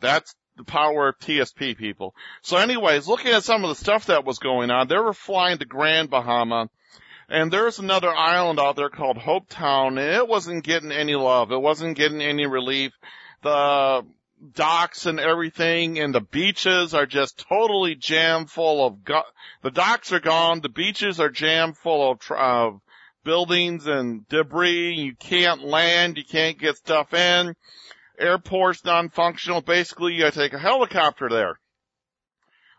[0.00, 2.14] That's the power of TSP people.
[2.42, 5.58] So anyways, looking at some of the stuff that was going on, they were flying
[5.58, 6.68] to Grand Bahama
[7.28, 11.52] and there's another island out there called Hope Town and it wasn't getting any love.
[11.52, 12.92] It wasn't getting any relief.
[13.42, 14.04] The
[14.52, 19.22] docks and everything and the beaches are just totally jam full of go-
[19.62, 22.70] the docks are gone the beaches are jam full of uh,
[23.24, 27.54] buildings and debris you can't land you can't get stuff in
[28.18, 31.58] airport's non-functional basically you gotta take a helicopter there.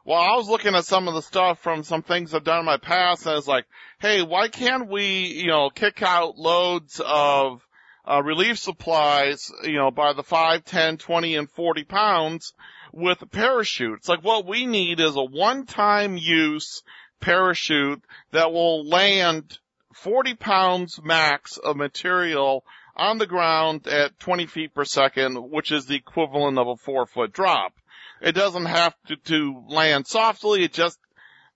[0.06, 2.66] Well i was looking at some of the stuff from some things i've done in
[2.66, 3.66] my past and I was like
[3.99, 7.64] hey why can't we you know kick out loads of
[8.08, 12.53] uh, relief supplies, you know, by the 5, 10, 20, and 40 pounds
[12.91, 13.97] with a parachute.
[13.99, 16.84] It's like what we need is a one-time use
[17.20, 19.58] parachute that will land
[19.93, 22.64] 40 pounds max of material
[22.95, 27.06] on the ground at 20 feet per second, which is the equivalent of a four
[27.06, 27.74] foot drop.
[28.22, 30.97] It doesn't have to, to land softly, it just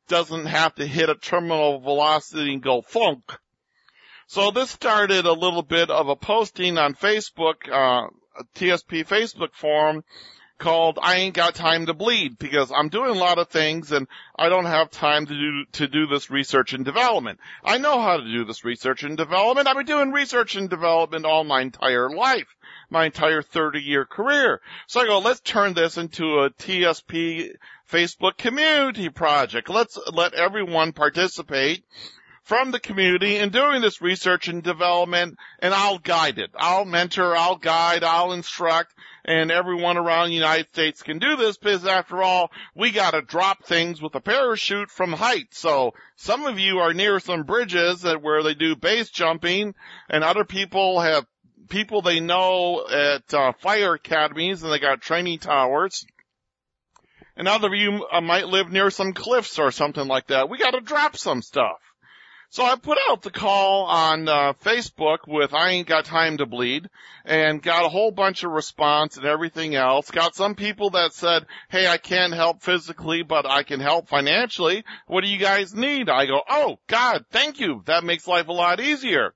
[0.08, 3.24] doesn't have to hit a terminal velocity and go funk.
[4.30, 8.10] So this started a little bit of a posting on Facebook, uh,
[8.54, 10.04] TSP Facebook forum
[10.60, 14.08] called I ain't got time to bleed because I'm doing a lot of things and
[14.38, 17.40] I don't have time to do, to do this research and development.
[17.64, 19.68] I know how to do this research and development.
[19.68, 22.56] I've been doing research and development all my entire life,
[22.92, 24.62] my entire 30 year career.
[24.86, 27.50] So I go, let's turn this into a TSP
[27.92, 29.72] Facebook community project.
[29.72, 31.84] Let's let everyone participate
[32.50, 36.50] from the community in doing this research and development and I'll guide it.
[36.56, 41.58] I'll mentor, I'll guide, I'll instruct and everyone around the United States can do this
[41.58, 45.50] because after all, we gotta drop things with a parachute from height.
[45.52, 49.76] So some of you are near some bridges that where they do base jumping
[50.10, 51.28] and other people have
[51.70, 56.04] people they know at uh, fire academies and they got training towers.
[57.38, 60.50] And other of you uh, might live near some cliffs or something like that.
[60.50, 61.78] We gotta drop some stuff.
[62.52, 66.48] So I put out the call on uh, Facebook with I ain't got time to
[66.48, 66.90] bleed
[67.24, 70.10] and got a whole bunch of response and everything else.
[70.10, 74.84] Got some people that said, hey, I can't help physically, but I can help financially.
[75.06, 76.10] What do you guys need?
[76.10, 77.84] I go, oh God, thank you.
[77.86, 79.36] That makes life a lot easier.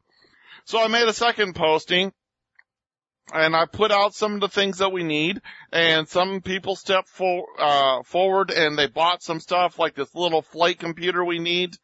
[0.65, 2.13] So I made a second posting
[3.31, 5.41] and I put out some of the things that we need,
[5.71, 10.41] and some people stepped for, uh, forward and they bought some stuff like this little
[10.41, 11.75] flight computer we need.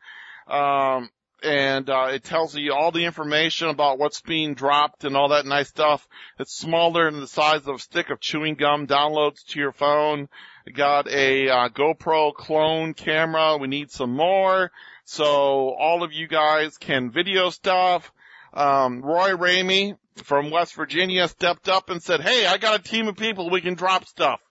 [0.48, 1.10] Um,
[1.44, 5.46] and uh, it tells you all the information about what's being dropped and all that
[5.46, 6.08] nice stuff.
[6.40, 8.88] It's smaller than the size of a stick of chewing gum.
[8.88, 10.30] Downloads to your phone.
[10.74, 13.58] Got a uh, GoPro clone camera.
[13.58, 14.72] We need some more,
[15.06, 18.12] so all of you guys can video stuff.
[18.54, 23.08] Um, Roy Ramey from West Virginia stepped up and said, "Hey, I got a team
[23.08, 23.50] of people.
[23.50, 24.42] We can drop stuff."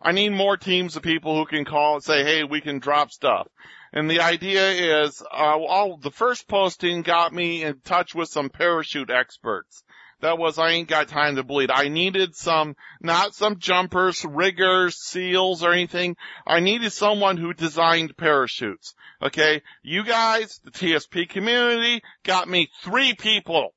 [0.00, 3.10] I need more teams of people who can call and say, hey, we can drop
[3.10, 3.48] stuff.
[3.92, 8.50] And the idea is, uh, all the first posting got me in touch with some
[8.50, 9.82] parachute experts.
[10.20, 11.70] That was, I ain't got time to bleed.
[11.70, 16.16] I needed some, not some jumpers, riggers, seals, or anything.
[16.44, 18.94] I needed someone who designed parachutes.
[19.22, 19.62] Okay?
[19.82, 23.74] You guys, the TSP community, got me three people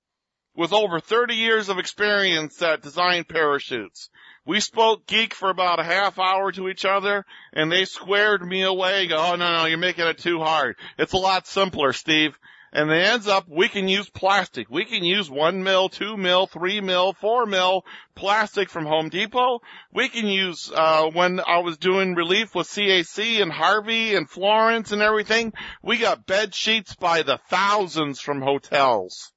[0.56, 4.10] with over 30 years of experience that design parachutes.
[4.44, 8.64] We spoke geek for about a half hour to each other, and they squared me
[8.64, 9.06] away.
[9.06, 10.78] Go, oh no, no, you're making it too hard.
[10.98, 12.38] It's a lot simpler, Steve.
[12.74, 14.70] And it ends up we can use plastic.
[14.70, 17.86] We can use one mil, two mil, three mil, four mil
[18.16, 19.60] plastic from Home Depot.
[19.94, 24.92] We can use uh when I was doing relief with CAC and Harvey and Florence
[24.92, 29.34] and everything, we got bed sheets by the thousands from hotels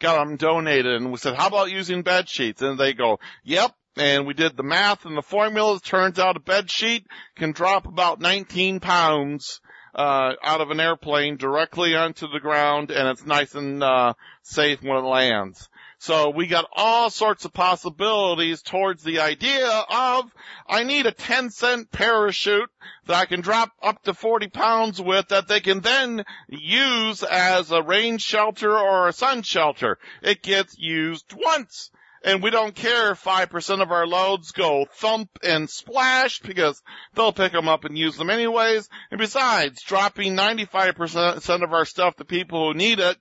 [0.00, 2.62] got them donated and we said, how about using bed sheets?
[2.62, 3.72] And they go, yep.
[4.00, 5.82] And we did the math and the formulas.
[5.82, 9.60] Turns out a bed sheet can drop about 19 pounds,
[9.94, 14.82] uh, out of an airplane directly onto the ground and it's nice and, uh, safe
[14.82, 15.68] when it lands.
[15.98, 20.32] So we got all sorts of possibilities towards the idea of
[20.66, 22.70] I need a 10 cent parachute
[23.04, 27.70] that I can drop up to 40 pounds with that they can then use as
[27.70, 29.98] a rain shelter or a sun shelter.
[30.22, 31.90] It gets used once.
[32.22, 36.82] And we don't care if 5% of our loads go thump and splash because
[37.14, 38.88] they'll pick them up and use them anyways.
[39.10, 43.16] And besides, dropping 95% of our stuff to people who need it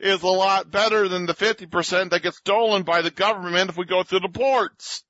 [0.00, 3.86] is a lot better than the 50% that gets stolen by the government if we
[3.86, 5.03] go through the ports.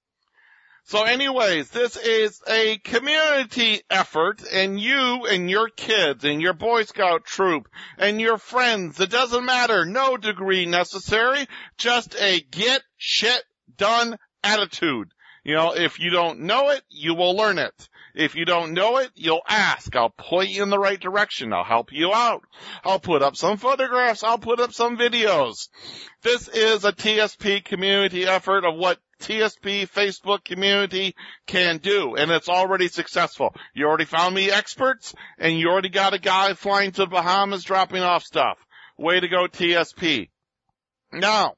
[0.87, 6.83] So anyways, this is a community effort and you and your kids and your Boy
[6.85, 11.47] Scout troop and your friends, it doesn't matter, no degree necessary,
[11.79, 13.43] just a get shit
[13.79, 15.09] done attitude.
[15.43, 17.89] You know, if you don't know it, you will learn it.
[18.15, 19.95] If you don't know it, you'll ask.
[19.97, 21.53] I'll point you in the right direction.
[21.53, 22.43] I'll help you out.
[22.85, 24.23] I'll put up some photographs.
[24.23, 25.69] I'll put up some videos.
[26.23, 31.15] This is a TSP community effort of what TSP Facebook community
[31.47, 33.55] can do, and it's already successful.
[33.75, 37.65] You already found me experts, and you already got a guy flying to the Bahamas
[37.65, 38.59] dropping off stuff.
[38.97, 40.29] Way to go, TSP.
[41.13, 41.55] Now,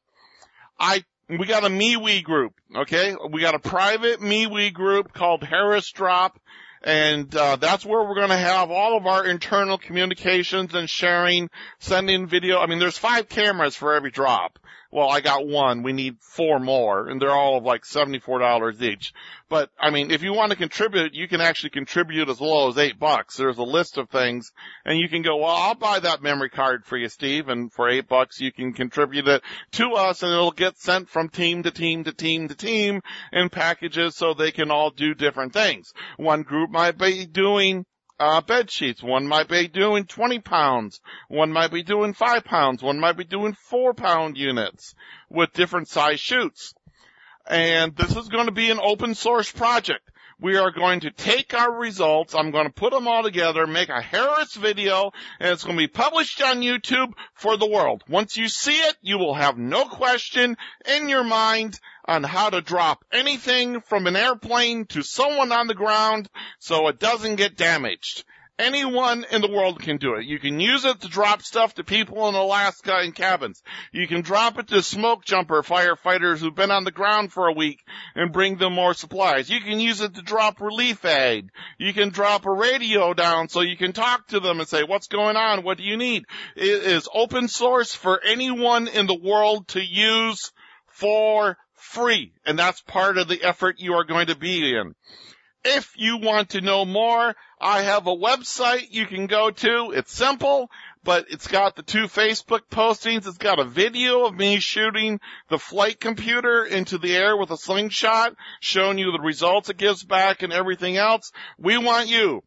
[0.78, 3.14] I we got a MeWe group, okay?
[3.30, 6.38] We got a private MeWe group called Harris Drop,
[6.82, 11.50] and uh, that's where we're going to have all of our internal communications and sharing,
[11.80, 12.58] sending video.
[12.58, 14.58] I mean, there's five cameras for every drop.
[14.96, 15.82] Well, I got one.
[15.82, 19.12] We need four more, and they're all of like seventy-four dollars each.
[19.50, 22.78] But I mean, if you want to contribute, you can actually contribute as low as
[22.78, 23.36] eight bucks.
[23.36, 24.52] There's a list of things,
[24.86, 27.90] and you can go, well, I'll buy that memory card for you, Steve, and for
[27.90, 29.42] eight bucks you can contribute it
[29.72, 33.02] to us, and it'll get sent from team to team to team to team
[33.34, 35.92] in packages so they can all do different things.
[36.16, 37.84] One group might be doing
[38.18, 39.02] uh, bed sheets.
[39.02, 41.00] One might be doing 20 pounds.
[41.28, 42.82] One might be doing 5 pounds.
[42.82, 44.94] One might be doing 4 pound units
[45.28, 46.74] with different size chutes.
[47.48, 50.10] And this is going to be an open source project.
[50.38, 52.34] We are going to take our results.
[52.34, 55.82] I'm going to put them all together, make a Harris video, and it's going to
[55.82, 58.04] be published on YouTube for the world.
[58.06, 62.60] Once you see it, you will have no question in your mind on how to
[62.60, 66.28] drop anything from an airplane to someone on the ground
[66.58, 68.24] so it doesn't get damaged.
[68.58, 70.24] Anyone in the world can do it.
[70.24, 73.62] You can use it to drop stuff to people in Alaska in cabins.
[73.92, 77.52] You can drop it to smoke jumper firefighters who've been on the ground for a
[77.52, 77.84] week
[78.14, 79.50] and bring them more supplies.
[79.50, 81.50] You can use it to drop relief aid.
[81.78, 85.08] You can drop a radio down so you can talk to them and say, what's
[85.08, 85.62] going on?
[85.62, 86.24] What do you need?
[86.56, 90.50] It is open source for anyone in the world to use
[90.86, 92.32] for free.
[92.46, 94.94] And that's part of the effort you are going to be in.
[95.68, 99.90] If you want to know more, I have a website you can go to.
[99.90, 100.70] It's simple,
[101.02, 103.26] but it's got the two Facebook postings.
[103.26, 107.56] It's got a video of me shooting the flight computer into the air with a
[107.56, 111.32] slingshot, showing you the results it gives back and everything else.
[111.58, 112.44] We want you.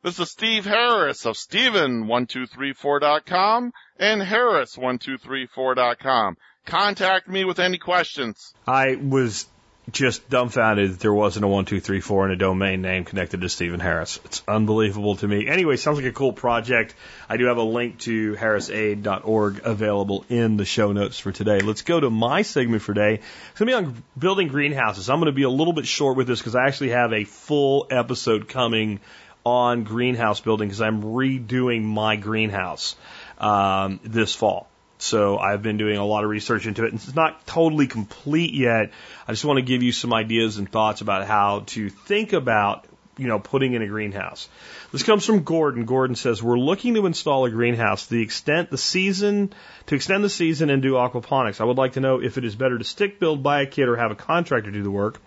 [0.03, 6.37] This is Steve Harris of Steven1234.com and Harris1234.com.
[6.65, 8.55] Contact me with any questions.
[8.67, 9.45] I was
[9.89, 13.41] just dumbfounded that there wasn't a one two three four and a domain name connected
[13.41, 14.19] to Stephen Harris.
[14.25, 15.47] It's unbelievable to me.
[15.47, 16.93] Anyway, sounds like a cool project.
[17.27, 21.59] I do have a link to harrisaid.org available in the show notes for today.
[21.59, 23.21] Let's go to my segment for today.
[23.49, 25.09] It's to be on building greenhouses.
[25.09, 27.23] I'm going to be a little bit short with this because I actually have a
[27.23, 28.99] full episode coming
[29.43, 32.95] on greenhouse building because I'm redoing my greenhouse
[33.39, 34.67] um, this fall.
[35.01, 36.91] So I've been doing a lot of research into it.
[36.91, 38.91] And it's not totally complete yet.
[39.27, 42.85] I just want to give you some ideas and thoughts about how to think about,
[43.17, 44.47] you know, putting in a greenhouse.
[44.91, 45.85] This comes from Gordon.
[45.85, 49.53] Gordon says, we're looking to install a greenhouse the extent the season,
[49.87, 51.61] to extend the season and do aquaponics.
[51.61, 53.89] I would like to know if it is better to stick build, buy a kit,
[53.89, 55.19] or have a contractor do the work.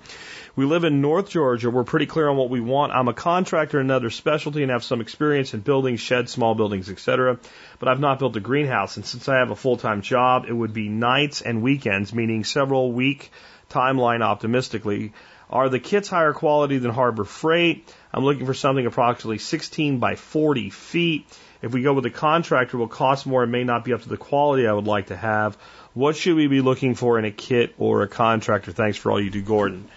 [0.57, 1.68] We live in North Georgia.
[1.68, 2.92] We're pretty clear on what we want.
[2.92, 6.88] I'm a contractor in another specialty and have some experience in building sheds, small buildings,
[6.88, 7.40] etc.
[7.80, 8.96] But I've not built a greenhouse.
[8.96, 12.92] And since I have a full-time job, it would be nights and weekends, meaning several
[12.92, 13.32] week
[13.68, 15.12] timeline optimistically.
[15.50, 17.92] Are the kits higher quality than Harbor Freight?
[18.12, 21.26] I'm looking for something approximately 16 by 40 feet.
[21.62, 24.02] If we go with a contractor, it will cost more and may not be up
[24.02, 25.59] to the quality I would like to have.
[25.94, 28.70] What should we be looking for in a kit or a contractor?
[28.70, 29.88] Thanks for all you do, Gordon.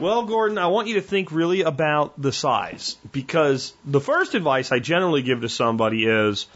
[0.00, 4.72] Well, Gordon, I want you to think really about the size because the first advice
[4.72, 6.46] I generally give to somebody is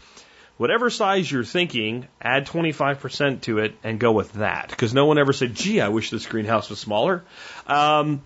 [0.57, 4.69] whatever size you're thinking, add 25% to it and go with that.
[4.69, 7.23] Because no one ever said, gee, I wish this greenhouse was smaller.
[7.65, 8.23] Um,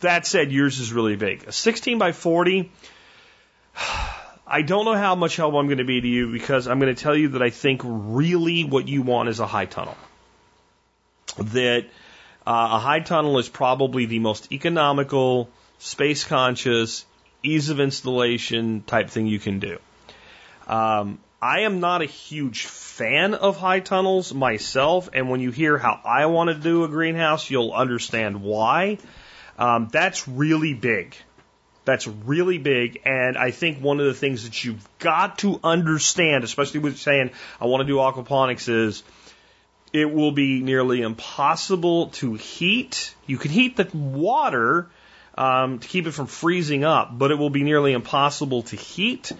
[0.00, 1.44] that said, yours is really big.
[1.46, 2.72] A 16 by 40,
[4.48, 6.92] I don't know how much help I'm going to be to you because I'm going
[6.92, 9.96] to tell you that I think really what you want is a high tunnel.
[11.38, 11.86] That
[12.46, 17.04] uh, a high tunnel is probably the most economical, space conscious,
[17.42, 19.78] ease of installation type thing you can do.
[20.66, 25.76] Um, I am not a huge fan of high tunnels myself, and when you hear
[25.76, 28.98] how I want to do a greenhouse, you'll understand why.
[29.58, 31.16] Um, that's really big.
[31.84, 36.42] That's really big, and I think one of the things that you've got to understand,
[36.42, 37.30] especially with saying
[37.60, 39.04] I want to do aquaponics, is
[39.92, 43.14] it will be nearly impossible to heat.
[43.26, 44.88] You can heat the water
[45.36, 49.32] um, to keep it from freezing up, but it will be nearly impossible to heat.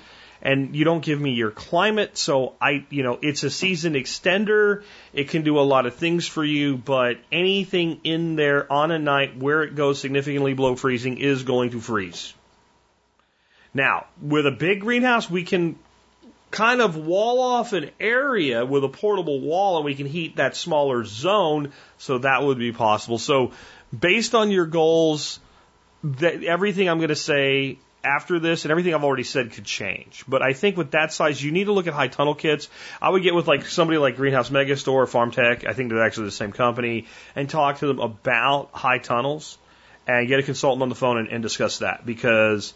[0.42, 4.84] And you don't give me your climate, so I, you know, it's a season extender.
[5.12, 8.98] It can do a lot of things for you, but anything in there on a
[8.98, 12.34] night where it goes significantly below freezing is going to freeze.
[13.74, 15.78] Now, with a big greenhouse, we can
[16.56, 20.56] kind of wall off an area with a portable wall and we can heat that
[20.56, 23.18] smaller zone, so that would be possible.
[23.18, 23.52] So,
[23.96, 25.38] based on your goals,
[26.02, 30.24] that everything I'm going to say after this and everything I've already said could change.
[30.26, 32.70] But I think with that size, you need to look at high tunnel kits.
[33.02, 35.68] I would get with like somebody like Greenhouse Megastore or FarmTek.
[35.68, 39.58] I think they're actually the same company and talk to them about high tunnels
[40.06, 42.72] and get a consultant on the phone and, and discuss that because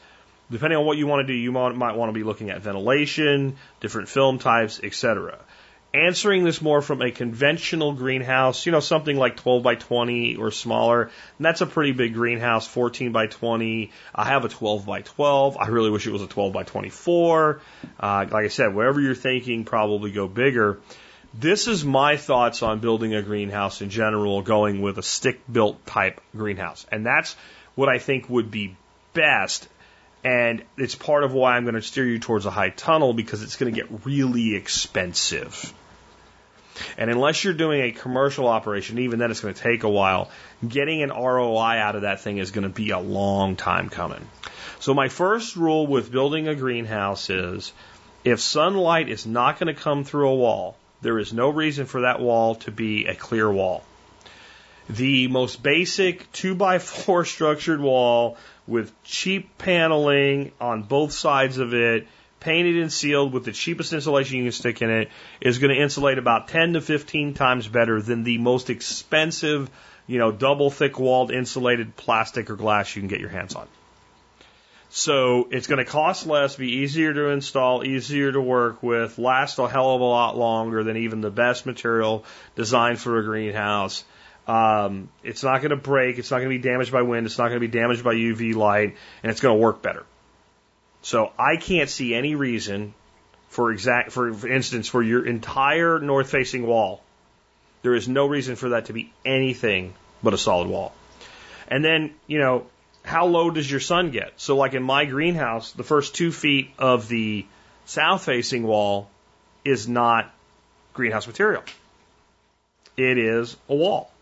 [0.51, 2.61] depending on what you want to do, you might, might want to be looking at
[2.61, 5.39] ventilation, different film types, etc.
[5.93, 10.53] Answering this more from a conventional greenhouse, you know, something like 12 by 20 or
[10.53, 13.91] smaller, that's a pretty big greenhouse, 14 by 20.
[14.15, 15.57] I have a 12 by 12.
[15.59, 17.61] I really wish it was a 12 by 24.
[17.99, 20.79] Uh, like I said, wherever you're thinking, probably go bigger.
[21.35, 25.87] This is my thoughts on building a greenhouse in general, going with a stick built
[25.87, 26.87] type greenhouse.
[26.91, 27.37] And that's
[27.75, 28.77] what I think would be
[29.13, 29.69] best
[30.23, 33.43] and it's part of why I'm going to steer you towards a high tunnel because
[33.43, 35.73] it's going to get really expensive.
[36.97, 40.31] And unless you're doing a commercial operation, even then it's going to take a while.
[40.67, 44.27] Getting an ROI out of that thing is going to be a long time coming.
[44.79, 47.73] So my first rule with building a greenhouse is
[48.25, 52.03] if sunlight is not going to come through a wall, there is no reason for
[52.03, 53.85] that wall to be a clear wall.
[54.89, 58.37] The most basic two by four structured wall
[58.71, 62.07] with cheap paneling on both sides of it
[62.41, 65.11] painted and sealed with the cheapest insulation you can stick in it,
[65.41, 69.71] is going to insulate about 10 to 15 times better than the most expensive,
[70.07, 73.69] you know, double thick walled insulated plastic or glass you can get your hands on.
[74.89, 79.59] So it's going to cost less, be easier to install, easier to work with, last
[79.59, 82.25] a hell of a lot longer than even the best material
[82.57, 84.03] designed for a greenhouse.
[84.47, 86.19] Um, it's not going to break.
[86.19, 87.27] It's not going to be damaged by wind.
[87.27, 90.05] It's not going to be damaged by UV light, and it's going to work better.
[91.03, 92.95] So I can't see any reason,
[93.49, 97.03] for exact, for, for instance, for your entire north-facing wall,
[97.83, 100.93] there is no reason for that to be anything but a solid wall.
[101.69, 102.67] And then, you know,
[103.03, 104.33] how low does your sun get?
[104.37, 107.47] So, like in my greenhouse, the first two feet of the
[107.87, 109.09] south facing wall
[109.65, 110.33] is not
[110.93, 111.63] greenhouse material.
[112.97, 114.13] It is a wall.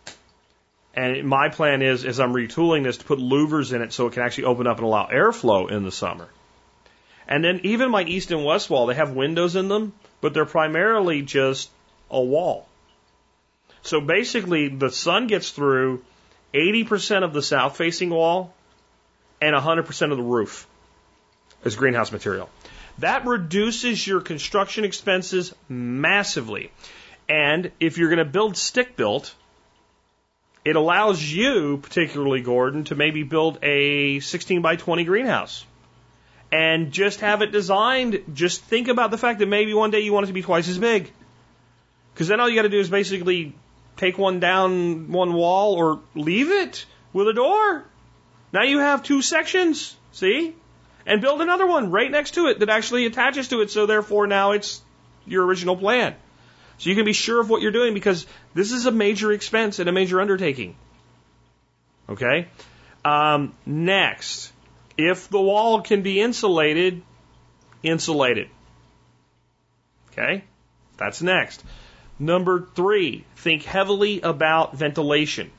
[0.99, 4.14] And my plan is, as I'm retooling this, to put louvers in it so it
[4.14, 6.28] can actually open up and allow airflow in the summer.
[7.28, 10.44] And then even my east and west wall, they have windows in them, but they're
[10.44, 11.70] primarily just
[12.11, 12.66] a wall.
[13.82, 16.03] So basically, the sun gets through
[16.53, 18.53] 80% of the south facing wall
[19.40, 20.66] and 100% of the roof
[21.64, 22.51] as greenhouse material.
[22.99, 26.72] That reduces your construction expenses massively.
[27.28, 29.32] And if you're going to build stick built,
[30.68, 35.64] it allows you, particularly Gordon, to maybe build a 16 by 20 greenhouse
[36.52, 38.22] and just have it designed.
[38.34, 40.68] Just think about the fact that maybe one day you want it to be twice
[40.68, 41.10] as big.
[42.12, 43.54] Because then all you got to do is basically
[43.96, 47.84] take one down one wall or leave it with a door.
[48.52, 50.54] Now you have two sections, see?
[51.06, 54.26] And build another one right next to it that actually attaches to it, so therefore
[54.26, 54.82] now it's
[55.26, 56.14] your original plan.
[56.79, 59.79] So you can be sure of what you're doing because this is a major expense
[59.81, 60.76] and a major undertaking.
[62.09, 62.49] Okay?
[63.05, 64.53] Um, next,
[64.97, 67.03] if the wall can be insulated,
[67.83, 68.49] insulate it.
[70.12, 70.45] Okay?
[70.97, 71.64] That's next.
[72.18, 75.51] Number three, think heavily about ventilation.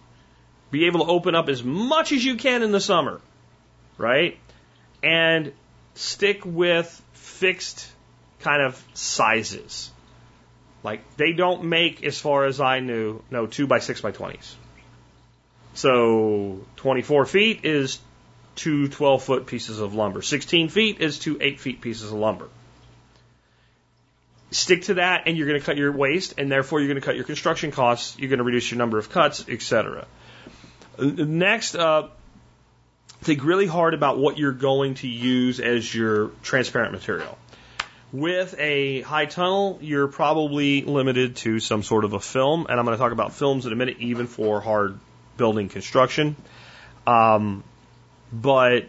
[0.72, 3.22] Be able to open up as much as you can in the summer,
[3.98, 4.38] right?
[5.02, 5.54] And
[5.96, 7.90] stick with fixed
[8.42, 9.92] kind of sizes.
[10.84, 14.56] Like they don't make, as far as I knew, no two by six by twenties.
[15.74, 18.00] So 24 feet is
[18.56, 20.22] two 12 foot pieces of lumber.
[20.22, 22.50] 16 feet is two 8 feet pieces of lumber.
[24.52, 27.06] Stick to that and you're going to cut your waste and therefore you're going to
[27.06, 28.18] cut your construction costs.
[28.18, 30.08] You're going to reduce your number of cuts, etc.
[30.98, 32.10] Next, uh,
[33.22, 37.38] think really hard about what you're going to use as your transparent material.
[38.12, 42.86] With a high tunnel, you're probably limited to some sort of a film, and I'm
[42.86, 45.00] going to talk about films in a minute, even for hard
[45.38, 46.36] building construction.
[47.06, 47.64] Um,
[48.34, 48.86] but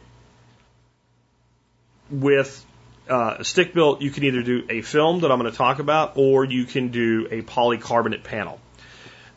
[2.11, 2.65] with
[3.11, 6.13] uh, stick built, you can either do a film that I'm going to talk about,
[6.17, 8.59] or you can do a polycarbonate panel.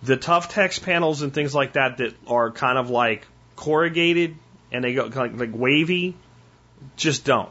[0.01, 3.25] The Tuftex panels and things like that that are kind of like
[3.55, 4.36] corrugated
[4.71, 6.15] and they go like, like wavy,
[6.97, 7.49] just don't.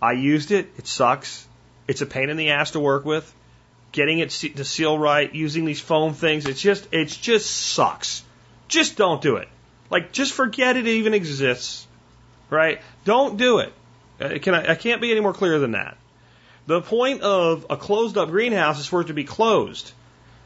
[0.00, 0.70] I used it.
[0.78, 1.46] It sucks.
[1.86, 3.32] It's a pain in the ass to work with.
[3.92, 8.22] Getting it to seal right, using these foam things, it's just, it just sucks.
[8.68, 9.48] Just don't do it.
[9.90, 11.86] Like, just forget it even exists.
[12.50, 12.80] Right?
[13.04, 13.72] Don't do it.
[14.20, 15.96] Uh, can I, I can't be any more clear than that.
[16.66, 19.90] The point of a closed up greenhouse is for it to be closed.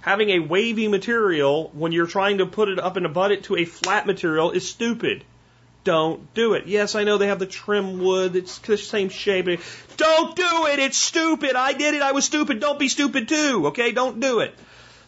[0.02, 3.56] Having a wavy material when you're trying to put it up and abut it to
[3.56, 5.24] a flat material is stupid.
[5.84, 6.66] Don't do it.
[6.66, 8.36] Yes, I know they have the trim wood.
[8.36, 9.46] It's the same shape.
[9.96, 10.78] Don't do it.
[10.78, 11.56] It's stupid.
[11.56, 12.02] I did it.
[12.02, 12.60] I was stupid.
[12.60, 13.66] Don't be stupid too.
[13.68, 13.90] Okay?
[13.90, 14.54] Don't do it.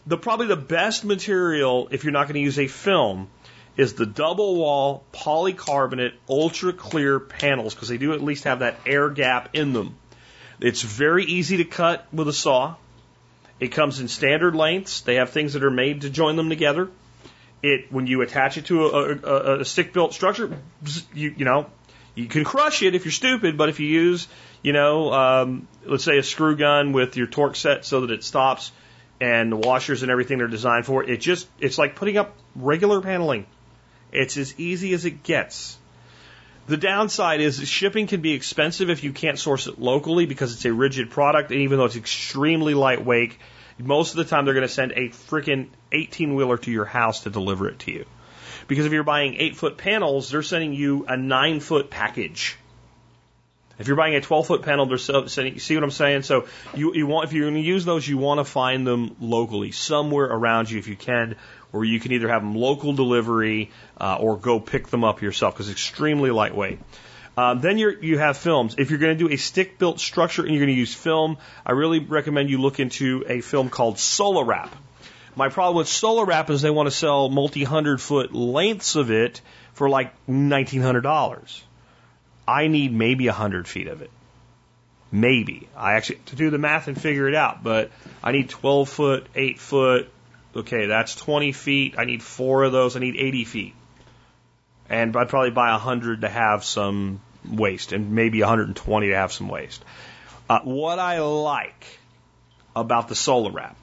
[0.05, 3.29] The probably the best material if you're not going to use a film
[3.77, 8.79] is the double wall polycarbonate ultra clear panels because they do at least have that
[8.85, 9.97] air gap in them.
[10.59, 12.75] It's very easy to cut with a saw.
[13.59, 15.01] It comes in standard lengths.
[15.01, 16.89] They have things that are made to join them together.
[17.65, 20.55] It when you attach it to a, a, a stick built structure,
[21.13, 21.65] you you know
[22.13, 24.27] you can crush it if you're stupid, but if you use
[24.61, 28.23] you know um, let's say a screw gun with your torque set so that it
[28.23, 28.71] stops
[29.19, 33.01] and the washers and everything are designed for it just it's like putting up regular
[33.01, 33.47] paneling.
[34.11, 35.77] It's as easy as it gets.
[36.67, 40.65] The downside is shipping can be expensive if you can't source it locally because it's
[40.65, 43.35] a rigid product, and even though it's extremely lightweight,
[43.77, 47.23] most of the time they're going to send a freaking 18 wheeler to your house
[47.23, 48.05] to deliver it to you.
[48.67, 52.57] Because if you're buying eight foot panels, they're sending you a nine foot package.
[53.77, 56.21] If you're buying a 12 foot panel, they're sending, you see what I'm saying?
[56.21, 59.17] So you, you want, if you're going to use those, you want to find them
[59.19, 61.35] locally, somewhere around you if you can,
[61.73, 65.53] or you can either have them local delivery uh, or go pick them up yourself
[65.53, 66.79] because it's extremely lightweight.
[67.37, 68.75] Um, then you you have films.
[68.77, 71.37] If you're going to do a stick built structure and you're going to use film,
[71.65, 74.73] I really recommend you look into a film called Solar Wrap.
[75.35, 79.11] My problem with Solar Wrap is they want to sell multi hundred foot lengths of
[79.11, 79.41] it
[79.73, 81.61] for like nineteen hundred dollars.
[82.47, 84.11] I need maybe a hundred feet of it.
[85.11, 85.67] Maybe.
[85.75, 87.91] I actually to do the math and figure it out, but
[88.23, 90.09] I need 12 foot, 8 foot.
[90.55, 91.95] Okay, that's 20 feet.
[91.97, 92.95] I need four of those.
[92.95, 93.75] I need 80 feet.
[94.89, 99.49] And I'd probably buy 100 to have some waste and maybe 120 to have some
[99.49, 99.83] waste.
[100.49, 101.99] Uh, what I like
[102.75, 103.75] about the solar wrap,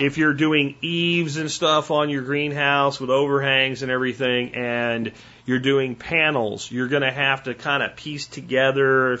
[0.00, 5.12] if you're doing eaves and stuff on your greenhouse with overhangs and everything, and
[5.46, 9.18] you're doing panels, you're going to have to kind of piece together,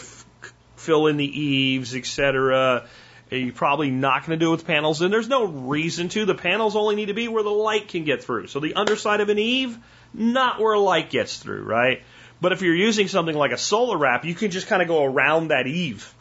[0.76, 2.86] fill in the eaves, etc.
[3.30, 6.24] You're probably not going to do it with panels, and there's no reason to.
[6.24, 8.48] The panels only need to be where the light can get through.
[8.48, 9.78] So the underside of an eave,
[10.12, 12.02] not where light gets through, right?
[12.44, 15.02] But if you're using something like a solar wrap, you can just kind of go
[15.02, 16.12] around that eave.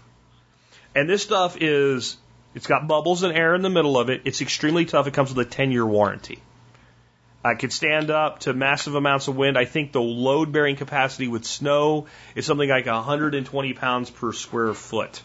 [0.96, 2.16] And this stuff is,
[2.56, 4.22] it's got bubbles and air in the middle of it.
[4.24, 5.06] It's extremely tough.
[5.06, 6.42] It comes with a 10 year warranty.
[7.44, 9.58] I could stand up to massive amounts of wind.
[9.58, 14.74] I think the load bearing capacity with snow is something like 120 pounds per square
[14.74, 15.22] foot.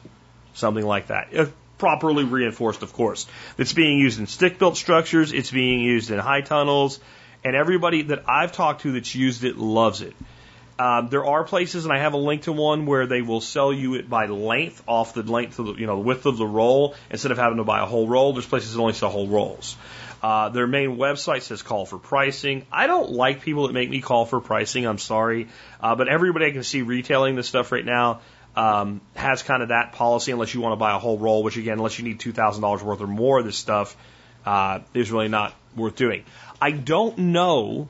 [0.54, 1.28] Something like that.
[1.30, 3.28] If properly reinforced, of course.
[3.56, 5.32] It's being used in stick built structures.
[5.32, 6.98] It's being used in high tunnels.
[7.44, 10.16] And everybody that I've talked to that's used it loves it.
[10.78, 13.72] Um, there are places, and I have a link to one where they will sell
[13.72, 16.46] you it by length, off the length of the, you know, the width of the
[16.46, 18.32] roll, instead of having to buy a whole roll.
[18.32, 19.76] There's places that only sell whole rolls.
[20.22, 22.66] Uh, their main website says call for pricing.
[22.72, 24.86] I don't like people that make me call for pricing.
[24.86, 25.48] I'm sorry,
[25.80, 28.20] uh, but everybody I can see retailing this stuff right now
[28.56, 30.32] um, has kind of that policy.
[30.32, 32.62] Unless you want to buy a whole roll, which again, unless you need two thousand
[32.62, 33.96] dollars worth or more of this stuff,
[34.44, 36.24] uh, is really not worth doing.
[36.60, 37.88] I don't know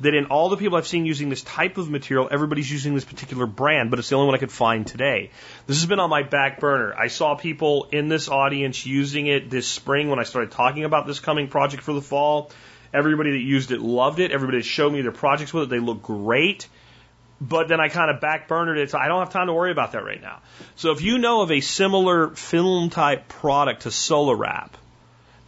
[0.00, 3.04] that in all the people I've seen using this type of material, everybody's using this
[3.04, 5.30] particular brand, but it's the only one I could find today.
[5.66, 6.94] This has been on my back burner.
[6.94, 11.06] I saw people in this audience using it this spring when I started talking about
[11.06, 12.50] this coming project for the fall.
[12.94, 14.30] Everybody that used it loved it.
[14.30, 16.68] Everybody that showed me their projects with it, they look great.
[17.40, 19.70] But then I kind of back backburnered it, so I don't have time to worry
[19.70, 20.40] about that right now.
[20.76, 24.76] So if you know of a similar film type product to Solar Wrap,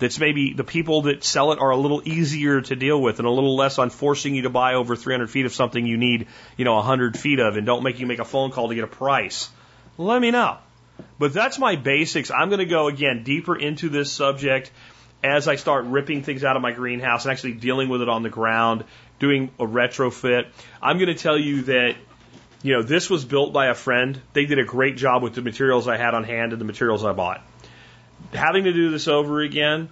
[0.01, 3.29] that's maybe the people that sell it are a little easier to deal with and
[3.29, 6.27] a little less on forcing you to buy over 300 feet of something you need,
[6.57, 8.83] you know, 100 feet of and don't make you make a phone call to get
[8.83, 9.51] a price.
[9.99, 10.57] Let me know.
[11.19, 12.31] But that's my basics.
[12.31, 14.71] I'm going to go again deeper into this subject
[15.23, 18.23] as I start ripping things out of my greenhouse and actually dealing with it on
[18.23, 18.85] the ground,
[19.19, 20.47] doing a retrofit.
[20.81, 21.97] I'm going to tell you that
[22.63, 24.21] you know, this was built by a friend.
[24.33, 27.05] They did a great job with the materials I had on hand and the materials
[27.05, 27.43] I bought
[28.33, 29.89] having to do this over again,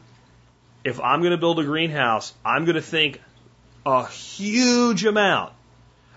[0.85, 3.21] if I'm going to build a greenhouse, I'm going to think
[3.85, 5.53] a huge amount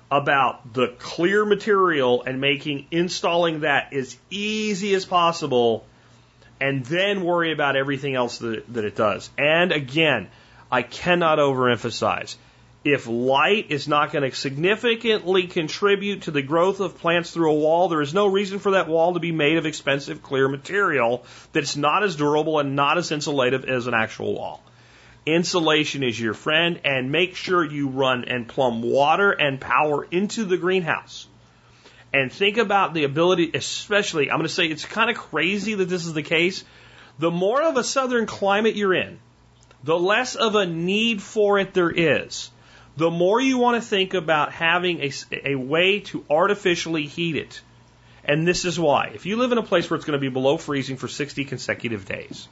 [0.09, 5.85] about the clear material and making installing that as easy as possible
[6.59, 9.29] and then worry about everything else that, that it does.
[9.37, 10.29] And again,
[10.71, 12.35] I cannot overemphasize
[12.83, 17.55] if light is not going to significantly contribute to the growth of plants through a
[17.55, 21.23] wall, there is no reason for that wall to be made of expensive clear material
[21.53, 24.63] that's not as durable and not as insulative as an actual wall.
[25.27, 30.45] Insulation is your friend and make sure you run and plumb water and power into
[30.45, 31.27] the greenhouse.
[32.11, 35.85] And think about the ability, especially, I'm going to say it's kind of crazy that
[35.85, 36.63] this is the case.
[37.19, 39.19] The more of a southern climate you're in,
[39.83, 42.49] the less of a need for it there is
[42.97, 45.11] the more you want to think about having a,
[45.45, 47.61] a way to artificially heat it.
[48.23, 49.11] And this is why.
[49.13, 51.45] If you live in a place where it's going to be below freezing for 60
[51.45, 52.47] consecutive days,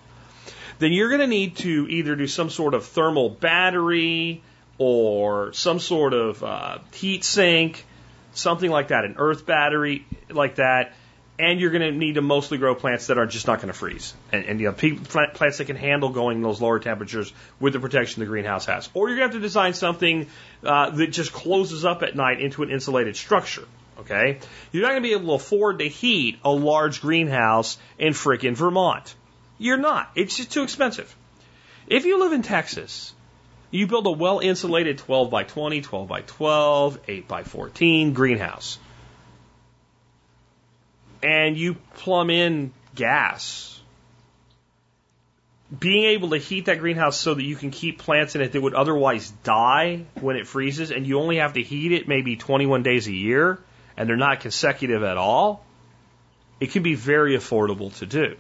[0.79, 4.41] then you're going to need to either do some sort of thermal battery
[4.77, 7.85] or some sort of uh, heat sink,
[8.33, 10.93] something like that, an earth battery like that,
[11.39, 13.73] and you're going to need to mostly grow plants that are just not going to
[13.73, 17.79] freeze, and, and you know plants that can handle going those lower temperatures with the
[17.79, 18.89] protection the greenhouse has.
[18.93, 20.27] Or you're going to have to design something
[20.63, 23.63] uh, that just closes up at night into an insulated structure.
[23.99, 24.39] Okay,
[24.71, 28.55] you're not going to be able to afford to heat a large greenhouse in frickin'
[28.55, 29.15] Vermont.
[29.57, 30.11] You're not.
[30.15, 31.13] It's just too expensive.
[31.87, 33.13] If you live in Texas,
[33.71, 38.77] you build a well insulated 12 by 20, 12 by 12, 8 by 14 greenhouse
[41.23, 43.79] and you plumb in gas,
[45.77, 48.61] being able to heat that greenhouse so that you can keep plants in it that
[48.61, 52.81] would otherwise die when it freezes, and you only have to heat it maybe 21
[52.81, 53.59] days a year,
[53.95, 55.63] and they're not consecutive at all,
[56.59, 58.35] it can be very affordable to do.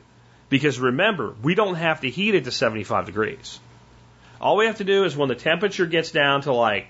[0.49, 3.59] Because remember, we don't have to heat it to 75 degrees.
[4.41, 6.87] All we have to do is when the temperature gets down to like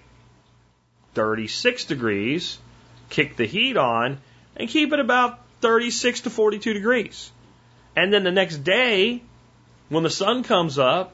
[1.15, 2.57] 36 degrees,
[3.09, 4.19] kick the heat on,
[4.55, 7.31] and keep it about 36 to 42 degrees.
[7.95, 9.21] And then the next day,
[9.89, 11.13] when the sun comes up,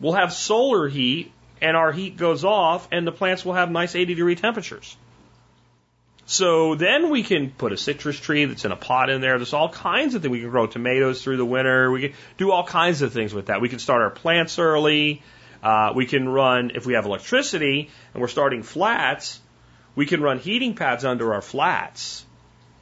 [0.00, 3.94] we'll have solar heat and our heat goes off and the plants will have nice
[3.94, 4.96] 80 degree temperatures.
[6.26, 9.36] So then we can put a citrus tree that's in a pot in there.
[9.38, 10.30] There's all kinds of things.
[10.30, 11.90] We can grow tomatoes through the winter.
[11.90, 13.60] We can do all kinds of things with that.
[13.60, 15.22] We can start our plants early.
[15.60, 19.40] Uh, we can run, if we have electricity and we're starting flats,
[19.96, 22.24] we can run heating pads under our flats.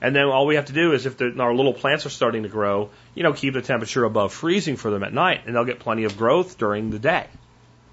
[0.00, 2.44] And then all we have to do is if the, our little plants are starting
[2.44, 5.64] to grow, you know, keep the temperature above freezing for them at night and they'll
[5.64, 7.26] get plenty of growth during the day.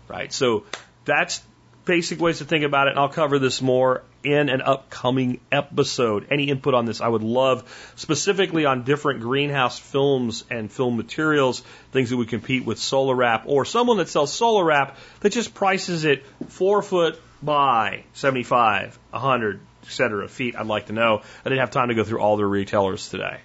[0.07, 0.31] Right?
[0.31, 0.65] So
[1.05, 1.41] that's
[1.85, 6.27] basic ways to think about it, and I'll cover this more in an upcoming episode.
[6.31, 11.61] Any input on this I would love, specifically on different greenhouse films and film materials,
[11.91, 15.53] things that would compete with Solar Wrap, or someone that sells Solar Wrap that just
[15.53, 20.27] prices it four foot by 75, 100, etc.
[20.27, 20.55] feet.
[20.55, 21.21] I'd like to know.
[21.43, 23.39] I didn't have time to go through all the retailers today.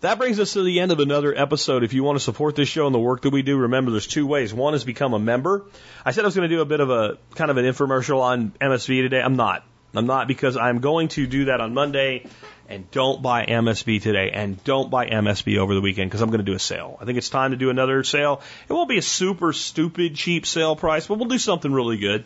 [0.00, 1.84] That brings us to the end of another episode.
[1.84, 4.06] If you want to support this show and the work that we do, remember there's
[4.06, 4.52] two ways.
[4.52, 5.64] One is become a member.
[6.04, 8.20] I said I was going to do a bit of a kind of an infomercial
[8.20, 9.20] on MSB today.
[9.20, 9.64] I'm not.
[9.94, 12.26] I'm not because I'm going to do that on Monday.
[12.68, 16.44] And don't buy MSB today and don't buy MSB over the weekend because I'm going
[16.44, 16.98] to do a sale.
[17.00, 18.42] I think it's time to do another sale.
[18.68, 22.24] It won't be a super stupid cheap sale price, but we'll do something really good.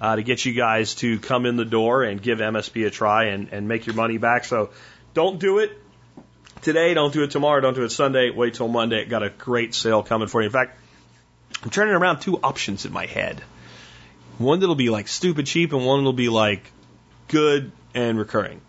[0.00, 3.24] Uh, to get you guys to come in the door and give MSB a try
[3.26, 4.46] and, and make your money back.
[4.46, 4.70] So
[5.12, 5.76] don't do it
[6.62, 9.04] today, don't do it tomorrow, don't do it Sunday, wait till Monday.
[9.04, 10.46] Got a great sale coming for you.
[10.46, 10.78] In fact,
[11.62, 13.42] I'm turning around two options in my head.
[14.38, 16.62] One that'll be like stupid cheap and one that'll be like
[17.28, 18.60] good and recurring.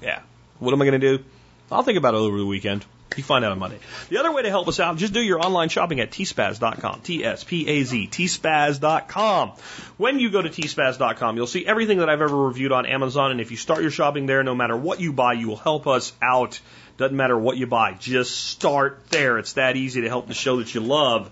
[0.00, 0.20] Yeah.
[0.60, 1.24] What am I going to do?
[1.70, 2.84] I'll think about it over the weekend.
[3.16, 3.78] You find out on Monday.
[4.10, 7.00] The other way to help us out, just do your online shopping at tspaz.com.
[7.00, 9.52] T-S-P-A-Z, tspaz.com.
[9.96, 13.30] When you go to tspaz.com, you'll see everything that I've ever reviewed on Amazon.
[13.30, 15.86] And if you start your shopping there, no matter what you buy, you will help
[15.86, 16.60] us out.
[16.98, 17.92] Doesn't matter what you buy.
[17.92, 19.38] Just start there.
[19.38, 21.30] It's that easy to help the show that you love.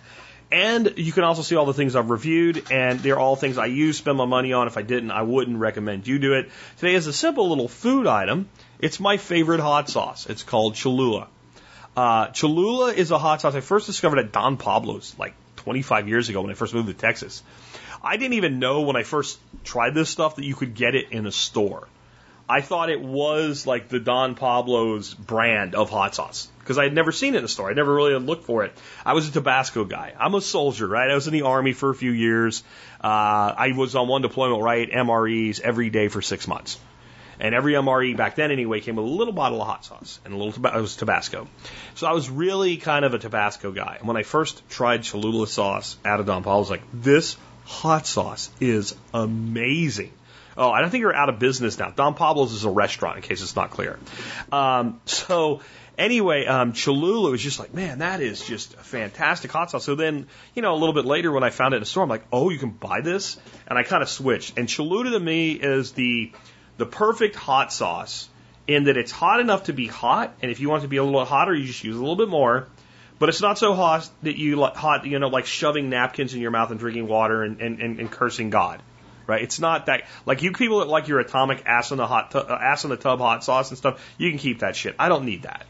[0.52, 3.66] And you can also see all the things I've reviewed, and they're all things I
[3.66, 4.68] use, spend my money on.
[4.68, 6.51] If I didn't, I wouldn't recommend you do it.
[6.76, 8.48] Today is a simple little food item.
[8.78, 10.26] It's my favorite hot sauce.
[10.26, 11.28] It's called Cholula.
[11.96, 16.28] Uh, Cholula is a hot sauce I first discovered at Don Pablo's like 25 years
[16.28, 17.42] ago when I first moved to Texas.
[18.02, 21.10] I didn't even know when I first tried this stuff that you could get it
[21.10, 21.88] in a store.
[22.46, 26.92] I thought it was like the Don Pablo's brand of hot sauce because I had
[26.92, 27.70] never seen it in a store.
[27.70, 28.72] I never really looked for it.
[29.06, 30.12] I was a Tabasco guy.
[30.18, 31.10] I'm a soldier, right?
[31.10, 32.62] I was in the army for a few years.
[33.02, 34.90] Uh, I was on one deployment, right?
[34.90, 36.78] MREs every day for six months.
[37.40, 40.35] And every MRE back then, anyway, came with a little bottle of hot sauce and
[40.35, 41.48] a little tab- it was Tabasco.
[41.94, 43.97] So I was really kind of a Tabasco guy.
[43.98, 47.36] And when I first tried Cholula sauce out of Don Pablo, I was like, this
[47.65, 50.12] hot sauce is amazing.
[50.56, 51.90] Oh, I don't think they're out of business now.
[51.90, 53.98] Don Pablo's is a restaurant, in case it's not clear.
[54.52, 55.62] Um, so
[55.98, 59.85] anyway, um, Cholula was just like, man, that is just a fantastic hot sauce.
[59.85, 62.05] So then, you know, a little bit later when I found it in a store,
[62.05, 63.36] I'm like, oh, you can buy this,
[63.66, 64.56] and I kind of switched.
[64.59, 66.31] And Cholula to me is the
[66.76, 68.28] the perfect hot sauce
[68.66, 70.96] in that it's hot enough to be hot, and if you want it to be
[70.96, 72.66] a little hotter, you just use a little bit more.
[73.18, 76.51] But it's not so hot that you hot, you know, like shoving napkins in your
[76.51, 78.82] mouth and drinking water and, and, and, and cursing God
[79.26, 79.42] right?
[79.42, 82.38] It's not that like you people that like your atomic ass in the hot tu-
[82.38, 84.05] uh, ass in the tub hot sauce and stuff.
[84.18, 84.94] You can keep that shit.
[84.98, 85.66] I don't need that.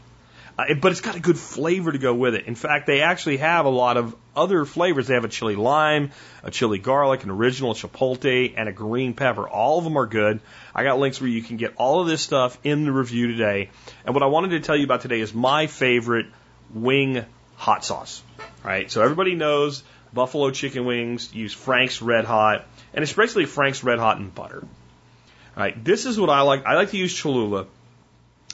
[0.57, 2.45] Uh, but it's got a good flavor to go with it.
[2.45, 5.07] In fact, they actually have a lot of other flavors.
[5.07, 6.11] They have a chili lime,
[6.43, 9.47] a chili garlic, an original chipotle, and a green pepper.
[9.47, 10.39] All of them are good.
[10.73, 13.69] I got links where you can get all of this stuff in the review today.
[14.05, 16.27] And what I wanted to tell you about today is my favorite
[16.73, 17.25] wing
[17.55, 18.21] hot sauce.
[18.63, 18.89] Right?
[18.89, 19.83] So everybody knows
[20.13, 24.61] buffalo chicken wings use Frank's Red Hot and it's basically Frank's Red Hot and butter.
[24.63, 26.65] All right, this is what I like.
[26.65, 27.67] I like to use Cholula,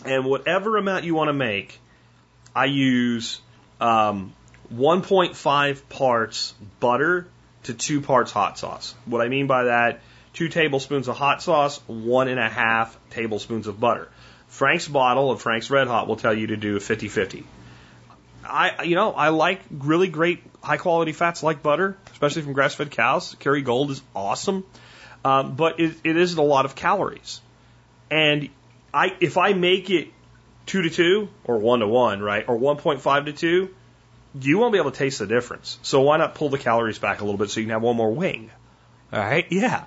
[0.03, 1.80] and whatever amount you want to make,
[2.56, 3.40] I use
[3.80, 4.34] um,
[4.73, 7.27] 1.5 parts butter
[7.64, 8.95] to two parts hot sauce.
[9.06, 10.02] What I mean by that,
[10.34, 14.10] two tablespoons of hot sauce, one and a half tablespoons of butter.
[14.48, 17.43] Frank's bottle of Frank's Red Hot will tell you to do 50-50.
[18.43, 22.73] I, you know, I like really great high quality fats like butter, especially from grass
[22.73, 23.35] fed cows.
[23.35, 24.65] Kerrygold is awesome,
[25.23, 27.39] um, but it, it isn't a lot of calories.
[28.10, 28.49] And
[28.93, 30.10] I, if I make it
[30.65, 33.76] two to two or one to one, right, or 1.5 to two,
[34.40, 35.78] you won't be able to taste the difference.
[35.82, 37.95] So why not pull the calories back a little bit so you can have one
[37.98, 38.49] more wing?
[39.12, 39.86] All right, yeah.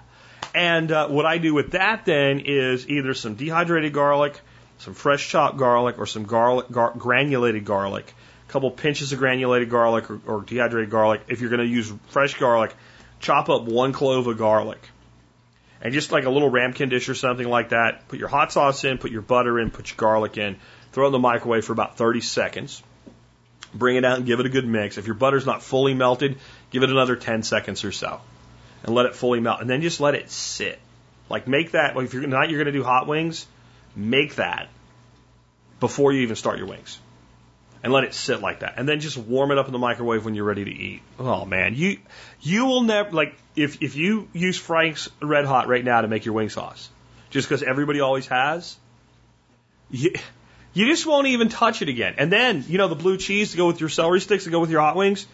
[0.55, 4.39] And uh, what I do with that then is either some dehydrated garlic,
[4.79, 8.15] some fresh chopped garlic, or some garlic gar- granulated garlic
[8.49, 11.23] A couple pinches of granulated garlic or, or dehydrated garlic.
[11.29, 12.75] If you're going to use fresh garlic,
[13.21, 14.81] chop up one clove of garlic.
[15.81, 18.85] and just like a little ramkin dish or something like that, put your hot sauce
[18.85, 20.57] in, put your butter in, put your garlic in,
[20.93, 22.83] throw it in the microwave for about 30 seconds.
[23.75, 24.99] Bring it out and give it a good mix.
[24.99, 26.39] If your butter's not fully melted,
[26.71, 28.21] give it another 10 seconds or so
[28.85, 29.61] and let it fully melt.
[29.61, 30.79] And then just let it sit.
[31.29, 33.47] Like make that, if you're not, you're going to do hot wings,
[33.97, 34.69] make that
[35.81, 36.99] before you even start your wings
[37.83, 38.75] and let it sit like that.
[38.77, 41.03] And then just warm it up in the microwave when you're ready to eat.
[41.19, 41.99] Oh man, you
[42.41, 46.25] you will never like if if you use Frank's Red Hot right now to make
[46.25, 46.89] your wing sauce,
[47.31, 48.77] just because everybody always has,
[49.91, 50.13] you,
[50.75, 52.17] you just won't even touch it again.
[52.19, 54.61] And then you know the blue cheese to go with your celery sticks to go
[54.61, 55.27] with your hot wings.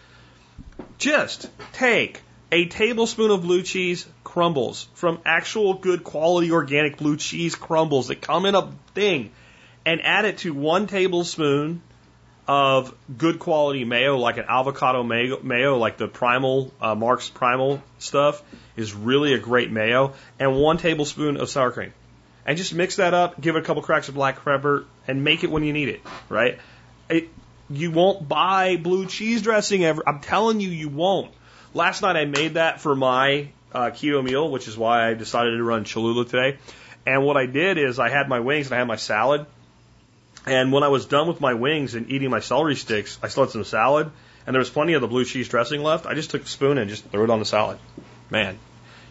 [0.97, 7.55] Just take a tablespoon of blue cheese crumbles from actual good quality organic blue cheese
[7.55, 9.31] crumbles that come in a thing
[9.85, 11.81] and add it to one tablespoon
[12.47, 17.81] of good quality mayo, like an avocado mayo, mayo like the Primal, uh, Mark's Primal
[17.99, 18.41] stuff,
[18.75, 21.93] is really a great mayo, and one tablespoon of sour cream.
[22.45, 25.43] And just mix that up, give it a couple cracks of black pepper, and make
[25.43, 26.57] it when you need it, right?
[27.09, 27.29] It,
[27.69, 30.03] you won't buy blue cheese dressing ever.
[30.05, 31.31] I'm telling you, you won't.
[31.73, 35.57] Last night I made that for my uh, keto meal, which is why I decided
[35.57, 36.57] to run Cholula today.
[37.05, 39.45] And what I did is I had my wings and I had my salad.
[40.45, 43.43] And when I was done with my wings and eating my celery sticks, I still
[43.43, 44.11] had some salad,
[44.45, 46.07] and there was plenty of the blue cheese dressing left.
[46.07, 47.77] I just took a spoon and just threw it on the salad.
[48.31, 48.57] Man,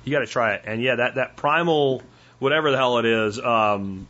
[0.04, 0.62] you got to try it.
[0.64, 2.02] And yeah, that that primal,
[2.40, 4.08] whatever the hell it is, um,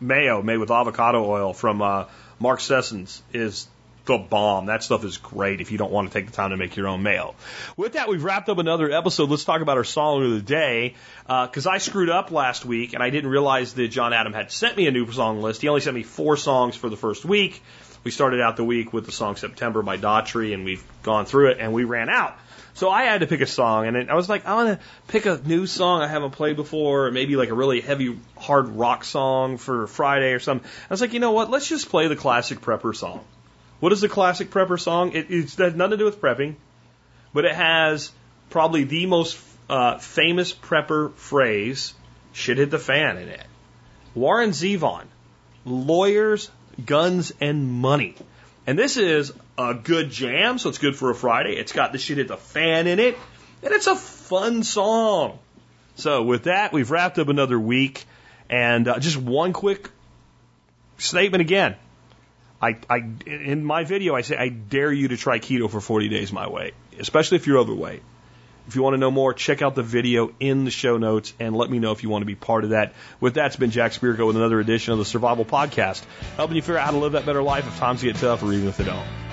[0.00, 2.04] mayo made with avocado oil from uh,
[2.40, 3.68] Mark Sisson's is
[4.06, 4.66] the bomb.
[4.66, 6.88] That stuff is great if you don't want to take the time to make your
[6.88, 7.34] own mayo.
[7.76, 9.28] With that, we've wrapped up another episode.
[9.28, 10.94] Let's talk about our song of the day.
[11.26, 14.50] Because uh, I screwed up last week and I didn't realize that John Adam had
[14.50, 15.60] sent me a new song list.
[15.60, 17.62] He only sent me four songs for the first week.
[18.04, 21.50] We started out the week with the song September by Daughtry and we've gone through
[21.50, 22.38] it and we ran out.
[22.76, 25.24] So I had to pick a song, and I was like, I want to pick
[25.24, 29.02] a new song I haven't played before, or maybe like a really heavy, hard rock
[29.02, 30.68] song for Friday or something.
[30.68, 31.48] I was like, you know what?
[31.48, 33.24] Let's just play the classic prepper song.
[33.80, 35.12] What is the classic prepper song?
[35.12, 36.56] It, it has nothing to do with prepping,
[37.32, 38.12] but it has
[38.50, 39.38] probably the most
[39.70, 41.94] uh, famous prepper phrase,
[42.34, 43.46] shit hit the fan in it.
[44.14, 45.04] Warren Zevon,
[45.64, 46.50] lawyers,
[46.84, 48.16] guns, and money.
[48.66, 51.56] And this is a good jam, so it's good for a Friday.
[51.56, 53.16] It's got the shit hit the fan in it,
[53.62, 55.38] and it's a fun song.
[55.94, 58.04] So with that, we've wrapped up another week,
[58.50, 59.88] and uh, just one quick
[60.98, 61.76] statement again.
[62.60, 66.08] I, I, in my video, I say I dare you to try keto for 40
[66.08, 68.02] days my way, especially if you're overweight.
[68.66, 71.56] If you want to know more, check out the video in the show notes and
[71.56, 72.94] let me know if you want to be part of that.
[73.20, 76.02] With that, it's been Jack Spirko with another edition of the Survival Podcast,
[76.36, 78.52] helping you figure out how to live that better life if times get tough or
[78.52, 79.25] even if they don't.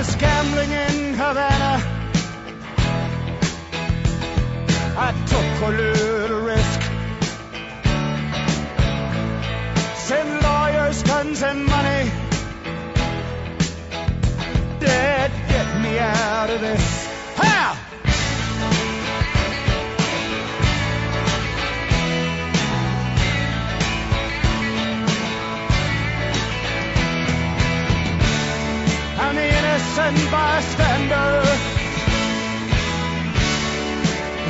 [0.00, 1.74] Was gambling in Havana.
[4.96, 6.80] I took a little risk.
[10.08, 12.10] Send lawyers, guns, and money.
[14.80, 16.99] Dad, get me out of this.
[30.10, 31.42] Innocent bystander.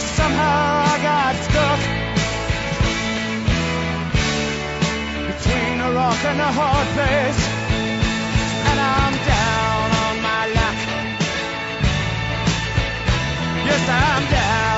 [0.00, 1.80] Somehow I got stuck
[5.26, 7.40] between a rock and a hard place,
[8.68, 10.78] and I'm down on my luck.
[13.66, 14.69] Yes, I'm down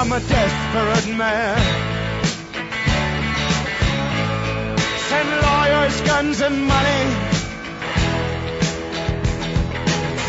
[0.00, 1.58] I'm a desperate man.
[5.08, 7.04] Send lawyers, guns, and money.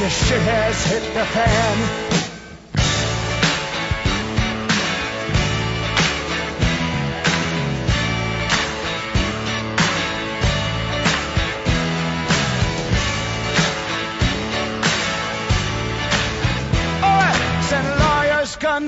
[0.02, 2.01] The shit has hit the fan.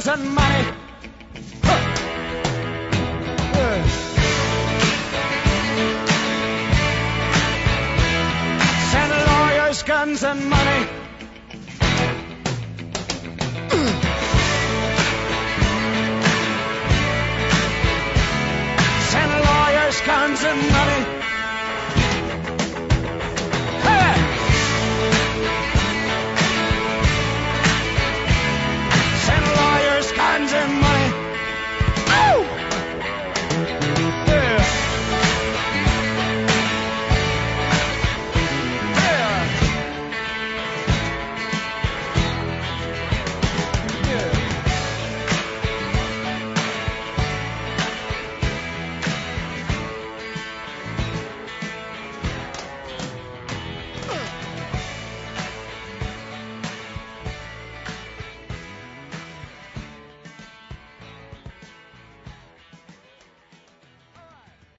[0.08, 0.68] And money.
[1.64, 1.80] Huh.
[3.56, 3.78] Yeah.
[3.84, 3.94] Guns.
[8.92, 10.53] Send lawyers, guns, and money.